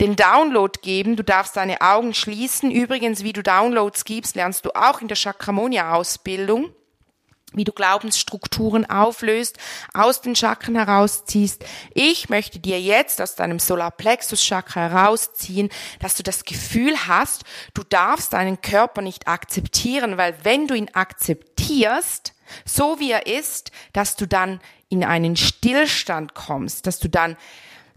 den 0.00 0.16
Download 0.16 0.78
geben. 0.80 1.16
Du 1.16 1.24
darfst 1.24 1.56
deine 1.56 1.80
Augen 1.80 2.14
schließen. 2.14 2.70
Übrigens, 2.70 3.22
wie 3.22 3.32
du 3.32 3.42
Downloads 3.42 4.04
gibst, 4.04 4.36
lernst 4.36 4.64
du 4.64 4.70
auch 4.74 5.00
in 5.00 5.08
der 5.08 5.16
Chakramonia 5.16 5.94
Ausbildung 5.94 6.72
wie 7.52 7.64
du 7.64 7.72
Glaubensstrukturen 7.72 8.88
auflöst, 8.88 9.58
aus 9.92 10.20
den 10.20 10.36
Chakren 10.36 10.76
herausziehst. 10.76 11.64
Ich 11.94 12.28
möchte 12.28 12.58
dir 12.58 12.80
jetzt 12.80 13.20
aus 13.20 13.34
deinem 13.34 13.58
Solarplexus 13.58 14.42
Chakra 14.42 14.88
herausziehen, 14.88 15.70
dass 15.98 16.14
du 16.16 16.22
das 16.22 16.44
Gefühl 16.44 16.94
hast, 17.06 17.44
du 17.74 17.82
darfst 17.82 18.32
deinen 18.32 18.60
Körper 18.60 19.02
nicht 19.02 19.28
akzeptieren, 19.28 20.16
weil 20.16 20.36
wenn 20.44 20.66
du 20.66 20.74
ihn 20.74 20.90
akzeptierst, 20.92 22.34
so 22.64 22.98
wie 22.98 23.10
er 23.10 23.26
ist, 23.26 23.70
dass 23.92 24.16
du 24.16 24.26
dann 24.26 24.60
in 24.88 25.04
einen 25.04 25.36
Stillstand 25.36 26.34
kommst, 26.34 26.86
dass 26.86 26.98
du 26.98 27.08
dann 27.08 27.36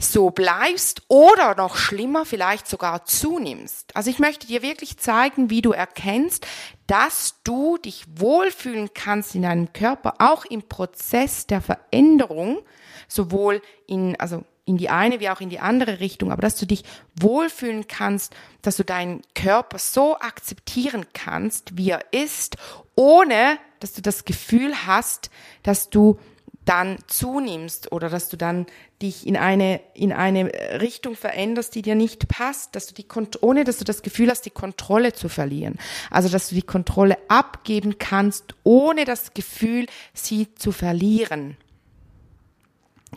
so 0.03 0.29
bleibst 0.29 1.03
oder 1.07 1.55
noch 1.55 1.75
schlimmer, 1.75 2.25
vielleicht 2.25 2.67
sogar 2.67 3.05
zunimmst. 3.05 3.95
Also 3.95 4.09
ich 4.09 4.19
möchte 4.19 4.47
dir 4.47 4.61
wirklich 4.61 4.97
zeigen, 4.97 5.49
wie 5.49 5.61
du 5.61 5.71
erkennst, 5.71 6.45
dass 6.87 7.35
du 7.43 7.77
dich 7.77 8.05
wohlfühlen 8.15 8.93
kannst 8.93 9.35
in 9.35 9.43
deinem 9.43 9.73
Körper, 9.73 10.15
auch 10.19 10.45
im 10.45 10.63
Prozess 10.63 11.47
der 11.47 11.61
Veränderung, 11.61 12.59
sowohl 13.07 13.61
in, 13.87 14.19
also 14.19 14.43
in 14.65 14.77
die 14.77 14.89
eine 14.89 15.19
wie 15.19 15.29
auch 15.29 15.41
in 15.41 15.49
die 15.49 15.59
andere 15.59 15.99
Richtung, 15.99 16.31
aber 16.31 16.41
dass 16.41 16.55
du 16.55 16.65
dich 16.65 16.83
wohlfühlen 17.19 17.87
kannst, 17.87 18.33
dass 18.61 18.77
du 18.77 18.85
deinen 18.85 19.21
Körper 19.35 19.77
so 19.77 20.17
akzeptieren 20.17 21.05
kannst, 21.13 21.77
wie 21.77 21.89
er 21.89 22.05
ist, 22.11 22.57
ohne 22.95 23.57
dass 23.79 23.93
du 23.93 24.01
das 24.01 24.23
Gefühl 24.23 24.73
hast, 24.85 25.29
dass 25.63 25.89
du 25.89 26.17
dann 26.65 26.97
zunimmst 27.07 27.91
oder 27.91 28.09
dass 28.09 28.29
du 28.29 28.37
dann 28.37 28.65
dich 29.01 29.27
in 29.27 29.35
eine, 29.35 29.81
in 29.93 30.13
eine 30.13 30.45
Richtung 30.79 31.15
veränderst, 31.15 31.75
die 31.75 31.81
dir 31.81 31.95
nicht 31.95 32.27
passt, 32.27 32.75
dass 32.75 32.87
du 32.87 32.93
die, 32.93 33.05
ohne 33.41 33.63
dass 33.63 33.77
du 33.77 33.83
das 33.83 34.01
Gefühl 34.01 34.29
hast, 34.29 34.45
die 34.45 34.49
Kontrolle 34.49 35.13
zu 35.13 35.29
verlieren. 35.29 35.77
Also, 36.09 36.29
dass 36.29 36.49
du 36.49 36.55
die 36.55 36.61
Kontrolle 36.61 37.17
abgeben 37.27 37.97
kannst, 37.97 38.55
ohne 38.63 39.05
das 39.05 39.33
Gefühl, 39.33 39.87
sie 40.13 40.53
zu 40.55 40.71
verlieren. 40.71 41.57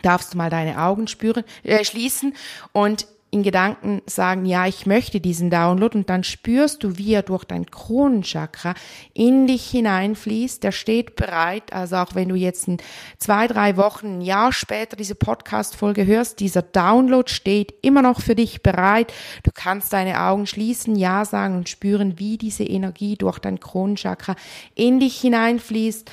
Darfst 0.01 0.33
du 0.33 0.37
mal 0.37 0.49
deine 0.49 0.81
Augen 0.81 1.07
spüren, 1.07 1.43
äh, 1.63 1.83
schließen 1.83 2.35
und 2.71 3.07
in 3.37 3.43
Gedanken 3.43 4.01
sagen, 4.07 4.45
ja, 4.45 4.65
ich 4.65 4.87
möchte 4.87 5.19
diesen 5.19 5.51
Download 5.51 5.95
und 5.95 6.09
dann 6.09 6.23
spürst 6.23 6.83
du, 6.83 6.97
wie 6.97 7.13
er 7.13 7.21
durch 7.21 7.43
dein 7.43 7.69
Kronenchakra 7.69 8.73
in 9.13 9.45
dich 9.45 9.69
hineinfließt. 9.69 10.63
Der 10.63 10.71
steht 10.71 11.15
bereit. 11.15 11.71
Also 11.71 11.97
auch 11.97 12.15
wenn 12.15 12.29
du 12.29 12.35
jetzt 12.35 12.67
in 12.67 12.77
zwei, 13.19 13.47
drei 13.47 13.77
Wochen, 13.77 14.17
ein 14.17 14.21
Jahr 14.21 14.51
später 14.51 14.95
diese 14.95 15.13
Podcast-Folge 15.13 16.07
hörst, 16.07 16.39
dieser 16.39 16.63
Download 16.63 17.31
steht 17.31 17.75
immer 17.83 18.01
noch 18.01 18.21
für 18.21 18.35
dich 18.35 18.63
bereit. 18.63 19.13
Du 19.43 19.51
kannst 19.53 19.93
deine 19.93 20.19
Augen 20.21 20.47
schließen, 20.47 20.95
ja 20.95 21.23
sagen 21.23 21.57
und 21.57 21.69
spüren, 21.69 22.17
wie 22.17 22.37
diese 22.37 22.63
Energie 22.63 23.17
durch 23.17 23.37
dein 23.37 23.59
Kronenchakra 23.59 24.35
in 24.73 24.99
dich 24.99 25.19
hineinfließt 25.21 26.09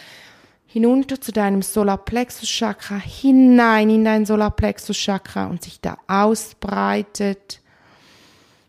hinunter 0.74 1.20
zu 1.20 1.30
deinem 1.30 1.62
Solarplexus 1.62 2.48
Chakra, 2.48 2.96
hinein 2.96 3.90
in 3.90 4.04
dein 4.04 4.26
Solarplexus 4.26 4.96
Chakra 4.96 5.46
und 5.46 5.62
sich 5.62 5.80
da 5.80 5.98
ausbreitet. 6.08 7.60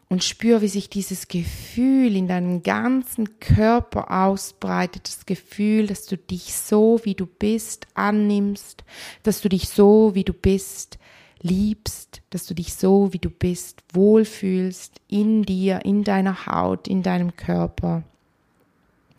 Und 0.07 0.23
spür, 0.23 0.61
wie 0.61 0.67
sich 0.67 0.87
dieses 0.87 1.27
Gefühl 1.27 2.15
in 2.15 2.27
deinem 2.27 2.61
ganzen 2.61 3.39
Körper 3.39 4.11
ausbreitet. 4.11 5.07
Das 5.07 5.25
Gefühl, 5.25 5.87
dass 5.87 6.05
du 6.05 6.15
dich 6.15 6.53
so, 6.53 6.99
wie 7.01 7.15
du 7.15 7.25
bist, 7.25 7.87
annimmst. 7.95 8.83
Dass 9.23 9.41
du 9.41 9.49
dich 9.49 9.67
so, 9.67 10.13
wie 10.13 10.23
du 10.23 10.33
bist, 10.33 10.99
liebst. 11.41 12.21
Dass 12.29 12.45
du 12.45 12.53
dich 12.53 12.75
so, 12.75 13.13
wie 13.13 13.19
du 13.19 13.31
bist, 13.31 13.81
wohlfühlst 13.93 15.01
in 15.07 15.41
dir, 15.41 15.83
in 15.83 16.03
deiner 16.03 16.45
Haut, 16.45 16.87
in 16.87 17.01
deinem 17.01 17.35
Körper 17.35 18.03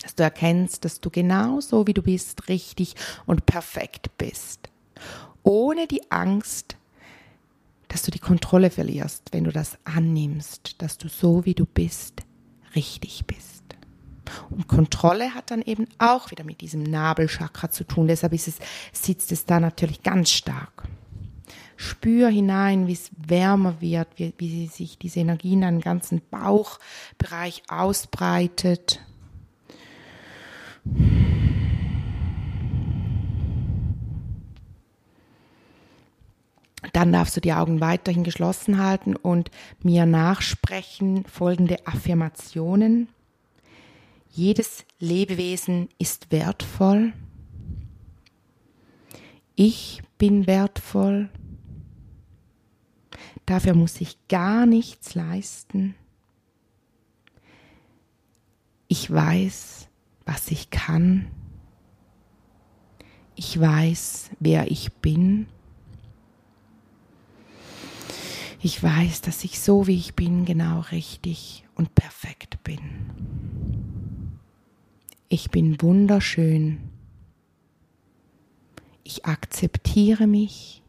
dass 0.02 0.14
du 0.14 0.22
erkennst, 0.22 0.84
dass 0.84 1.00
du 1.00 1.10
genauso 1.10 1.86
wie 1.86 1.94
du 1.94 2.02
bist, 2.02 2.48
richtig 2.48 2.94
und 3.26 3.46
perfekt 3.46 4.10
bist. 4.18 4.68
Ohne 5.42 5.86
die 5.86 6.10
Angst, 6.10 6.76
dass 7.88 8.02
du 8.02 8.10
die 8.10 8.18
Kontrolle 8.18 8.70
verlierst, 8.70 9.32
wenn 9.32 9.44
du 9.44 9.52
das 9.52 9.78
annimmst, 9.84 10.82
dass 10.82 10.98
du 10.98 11.08
so 11.08 11.44
wie 11.44 11.54
du 11.54 11.66
bist, 11.66 12.22
richtig 12.74 13.26
bist. 13.26 13.62
Und 14.50 14.68
Kontrolle 14.68 15.34
hat 15.34 15.50
dann 15.50 15.62
eben 15.62 15.86
auch 15.98 16.30
wieder 16.30 16.44
mit 16.44 16.60
diesem 16.60 16.82
Nabelchakra 16.82 17.70
zu 17.70 17.84
tun. 17.84 18.08
Deshalb 18.08 18.32
ist 18.32 18.48
es, 18.48 18.58
sitzt 18.92 19.30
es 19.32 19.44
da 19.44 19.60
natürlich 19.60 20.02
ganz 20.02 20.30
stark. 20.30 20.84
Spür 21.76 22.28
hinein, 22.28 22.86
wie 22.86 22.94
es 22.94 23.10
wärmer 23.16 23.80
wird, 23.80 24.08
wie, 24.16 24.32
wie 24.38 24.66
sich 24.66 24.98
diese 24.98 25.20
Energie 25.20 25.52
in 25.52 25.60
deinem 25.60 25.80
ganzen 25.80 26.22
Bauchbereich 26.30 27.62
ausbreitet. 27.68 29.00
Dann 36.92 37.12
darfst 37.12 37.36
du 37.36 37.42
die 37.42 37.52
Augen 37.52 37.80
weiterhin 37.80 38.24
geschlossen 38.24 38.78
halten 38.78 39.16
und 39.16 39.50
mir 39.82 40.06
nachsprechen 40.06 41.24
folgende 41.26 41.86
Affirmationen. 41.86 43.08
Jedes 44.30 44.84
Lebewesen 44.98 45.88
ist 45.98 46.32
wertvoll. 46.32 47.12
Ich 49.54 50.02
bin 50.16 50.46
wertvoll. 50.46 51.28
Dafür 53.44 53.74
muss 53.74 54.00
ich 54.00 54.16
gar 54.28 54.66
nichts 54.66 55.14
leisten. 55.14 55.94
Ich 58.88 59.10
weiß, 59.10 59.88
was 60.26 60.50
ich 60.50 60.70
kann. 60.70 61.28
Ich 63.36 63.58
weiß, 63.58 64.30
wer 64.40 64.70
ich 64.70 64.92
bin. 64.94 65.46
Ich 68.60 68.82
weiß, 68.82 69.20
dass 69.20 69.44
ich 69.44 69.60
so 69.60 69.86
wie 69.86 69.96
ich 69.96 70.14
bin 70.14 70.44
genau 70.44 70.80
richtig 70.80 71.64
und 71.74 71.94
perfekt 71.94 72.62
bin. 72.64 72.80
Ich 75.28 75.50
bin 75.50 75.80
wunderschön. 75.80 76.78
Ich 79.04 79.24
akzeptiere 79.24 80.26
mich 80.26 80.82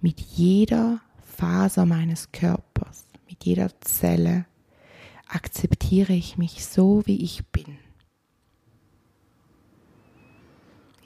mit 0.00 0.20
jeder 0.20 1.00
Faser 1.24 1.86
meines 1.86 2.30
Körpers, 2.32 3.06
mit 3.28 3.44
jeder 3.44 3.70
Zelle 3.80 4.46
akzeptiere 5.26 6.12
ich 6.12 6.38
mich 6.38 6.64
so, 6.64 7.02
wie 7.06 7.22
ich 7.22 7.46
bin. 7.46 7.78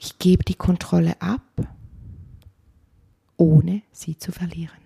Ich 0.05 0.19
gebe 0.19 0.43
die 0.43 0.53
Kontrolle 0.53 1.19
ab, 1.19 1.41
ohne 3.37 3.81
sie 3.91 4.19
zu 4.19 4.31
verlieren. 4.31 4.77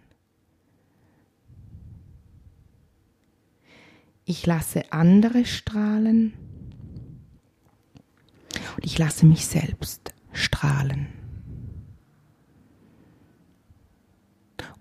Ich 4.24 4.46
lasse 4.46 4.94
andere 4.94 5.44
strahlen 5.44 6.36
und 8.78 8.86
ich 8.86 8.98
lasse 8.98 9.26
mich 9.26 9.46
selbst 9.46 10.14
strahlen. 10.32 11.08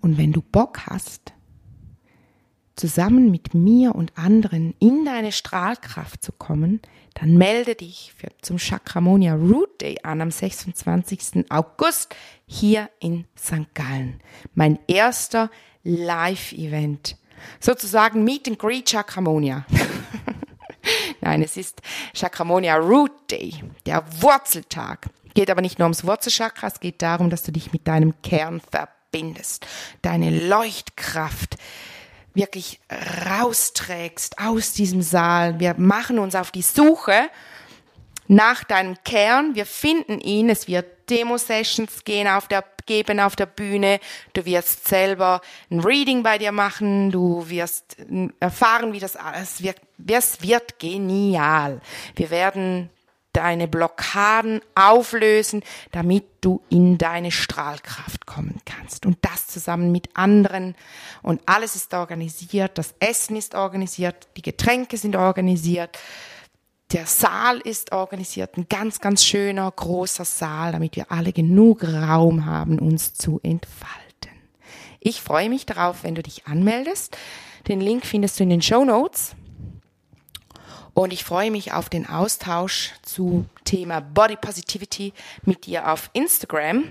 Und 0.00 0.18
wenn 0.18 0.30
du 0.30 0.40
Bock 0.40 0.86
hast, 0.86 1.32
zusammen 2.78 3.30
mit 3.30 3.54
mir 3.54 3.94
und 3.94 4.16
anderen 4.16 4.74
in 4.78 5.04
deine 5.04 5.32
Strahlkraft 5.32 6.22
zu 6.22 6.32
kommen, 6.32 6.80
dann 7.14 7.36
melde 7.36 7.74
dich 7.74 8.14
für, 8.16 8.28
zum 8.40 8.58
Chakramonia 8.58 9.34
Root 9.34 9.80
Day 9.80 9.98
an 10.02 10.20
am 10.20 10.30
26. 10.30 11.50
August 11.50 12.14
hier 12.46 12.88
in 13.00 13.26
St. 13.36 13.74
Gallen. 13.74 14.20
Mein 14.54 14.78
erster 14.86 15.50
Live-Event. 15.82 17.16
Sozusagen 17.60 18.24
Meet 18.24 18.48
and 18.48 18.58
Greet 18.58 18.88
Chakramonia. 18.90 19.66
Nein, 21.20 21.42
es 21.42 21.56
ist 21.56 21.82
Chakramonia 22.14 22.76
Root 22.76 23.30
Day, 23.30 23.54
der 23.86 24.04
Wurzeltag. 24.22 25.08
Geht 25.34 25.50
aber 25.50 25.60
nicht 25.60 25.78
nur 25.78 25.86
ums 25.86 26.04
Wurzelchakra, 26.04 26.68
es 26.68 26.80
geht 26.80 27.02
darum, 27.02 27.30
dass 27.30 27.42
du 27.42 27.52
dich 27.52 27.72
mit 27.72 27.86
deinem 27.86 28.14
Kern 28.22 28.60
verbindest. 28.60 29.66
Deine 30.02 30.30
Leuchtkraft 30.30 31.56
wirklich 32.38 32.80
rausträgst 33.26 34.38
aus 34.38 34.72
diesem 34.72 35.02
Saal. 35.02 35.58
Wir 35.60 35.74
machen 35.76 36.18
uns 36.18 36.34
auf 36.34 36.50
die 36.52 36.62
Suche 36.62 37.28
nach 38.28 38.64
deinem 38.64 38.96
Kern. 39.04 39.54
Wir 39.54 39.66
finden 39.66 40.20
ihn. 40.20 40.48
Es 40.48 40.68
wird 40.68 40.86
Demo-Sessions 41.10 42.04
gehen 42.04 42.28
auf 42.28 42.46
der, 42.46 42.64
geben 42.86 43.18
auf 43.18 43.34
der 43.34 43.46
Bühne. 43.46 43.98
Du 44.34 44.44
wirst 44.44 44.86
selber 44.86 45.40
ein 45.70 45.80
Reading 45.80 46.22
bei 46.22 46.38
dir 46.38 46.52
machen. 46.52 47.10
Du 47.10 47.48
wirst 47.48 47.96
erfahren, 48.38 48.92
wie 48.92 49.00
das 49.00 49.16
alles 49.16 49.62
wird. 49.62 49.80
Es 50.06 50.40
wird 50.40 50.78
genial. 50.78 51.80
Wir 52.14 52.30
werden 52.30 52.90
deine 53.38 53.68
Blockaden 53.68 54.60
auflösen, 54.74 55.62
damit 55.92 56.24
du 56.40 56.60
in 56.68 56.98
deine 56.98 57.30
Strahlkraft 57.30 58.26
kommen 58.26 58.60
kannst. 58.64 59.06
Und 59.06 59.18
das 59.22 59.46
zusammen 59.46 59.92
mit 59.92 60.08
anderen. 60.14 60.74
Und 61.22 61.40
alles 61.46 61.76
ist 61.76 61.94
organisiert. 61.94 62.76
Das 62.78 62.96
Essen 62.98 63.36
ist 63.36 63.54
organisiert. 63.54 64.26
Die 64.36 64.42
Getränke 64.42 64.96
sind 64.96 65.14
organisiert. 65.14 65.96
Der 66.90 67.06
Saal 67.06 67.58
ist 67.58 67.92
organisiert, 67.92 68.56
ein 68.56 68.66
ganz, 68.68 68.98
ganz 68.98 69.22
schöner, 69.22 69.70
großer 69.70 70.24
Saal, 70.24 70.72
damit 70.72 70.96
wir 70.96 71.12
alle 71.12 71.32
genug 71.34 71.84
Raum 71.84 72.46
haben, 72.46 72.78
uns 72.78 73.12
zu 73.12 73.40
entfalten. 73.42 74.32
Ich 74.98 75.20
freue 75.20 75.48
mich 75.48 75.64
darauf, 75.66 76.02
wenn 76.02 76.14
du 76.14 76.22
dich 76.22 76.46
anmeldest. 76.46 77.16
Den 77.68 77.80
Link 77.80 78.04
findest 78.06 78.40
du 78.40 78.44
in 78.44 78.50
den 78.50 78.62
Show 78.62 78.84
Notes. 78.84 79.36
Und 80.98 81.12
ich 81.12 81.22
freue 81.22 81.52
mich 81.52 81.72
auf 81.72 81.88
den 81.88 82.08
Austausch 82.08 82.90
zu 83.02 83.44
Thema 83.62 84.00
Body 84.00 84.34
Positivity 84.34 85.12
mit 85.44 85.66
dir 85.66 85.92
auf 85.92 86.10
Instagram. 86.12 86.90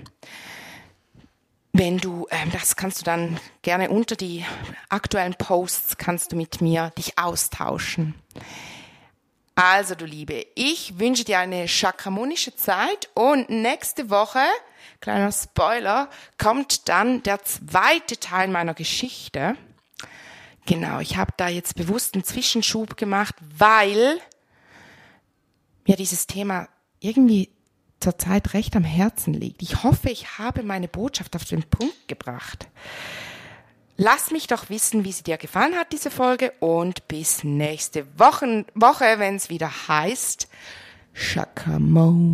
Wenn 1.74 1.98
du, 1.98 2.26
ähm, 2.30 2.50
das 2.50 2.76
kannst 2.76 3.02
du 3.02 3.04
dann 3.04 3.38
gerne 3.60 3.90
unter 3.90 4.16
die 4.16 4.46
aktuellen 4.88 5.34
Posts, 5.34 5.98
kannst 5.98 6.32
du 6.32 6.36
mit 6.36 6.62
mir 6.62 6.90
dich 6.96 7.18
austauschen. 7.18 8.14
Also, 9.54 9.94
du 9.94 10.06
Liebe, 10.06 10.46
ich 10.54 10.98
wünsche 10.98 11.24
dir 11.24 11.40
eine 11.40 11.68
chakramonische 11.68 12.56
Zeit 12.56 13.10
und 13.12 13.50
nächste 13.50 14.08
Woche, 14.08 14.40
kleiner 15.02 15.32
Spoiler, 15.32 16.08
kommt 16.38 16.88
dann 16.88 17.22
der 17.24 17.44
zweite 17.44 18.18
Teil 18.18 18.48
meiner 18.48 18.72
Geschichte. 18.72 19.54
Genau, 20.68 21.00
ich 21.00 21.16
habe 21.16 21.32
da 21.38 21.48
jetzt 21.48 21.74
bewusst 21.76 22.14
einen 22.14 22.24
Zwischenschub 22.24 22.98
gemacht, 22.98 23.34
weil 23.56 24.20
mir 25.86 25.96
dieses 25.96 26.26
Thema 26.26 26.68
irgendwie 27.00 27.48
zurzeit 28.00 28.52
recht 28.52 28.76
am 28.76 28.84
Herzen 28.84 29.32
liegt. 29.32 29.62
Ich 29.62 29.82
hoffe, 29.82 30.10
ich 30.10 30.36
habe 30.38 30.62
meine 30.62 30.86
Botschaft 30.86 31.34
auf 31.36 31.46
den 31.46 31.62
Punkt 31.62 32.06
gebracht. 32.06 32.68
Lass 33.96 34.30
mich 34.30 34.46
doch 34.46 34.68
wissen, 34.68 35.06
wie 35.06 35.12
sie 35.12 35.22
dir 35.22 35.38
gefallen 35.38 35.74
hat, 35.74 35.90
diese 35.90 36.10
Folge. 36.10 36.52
Und 36.60 37.08
bis 37.08 37.44
nächste 37.44 38.06
Woche, 38.18 38.66
Woche 38.74 39.14
wenn 39.16 39.36
es 39.36 39.48
wieder 39.48 39.70
heißt 39.88 40.48
Chakramonia. 41.14 42.26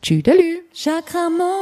Tschüdelü. 0.00 0.62
Chakramonia. 0.72 1.52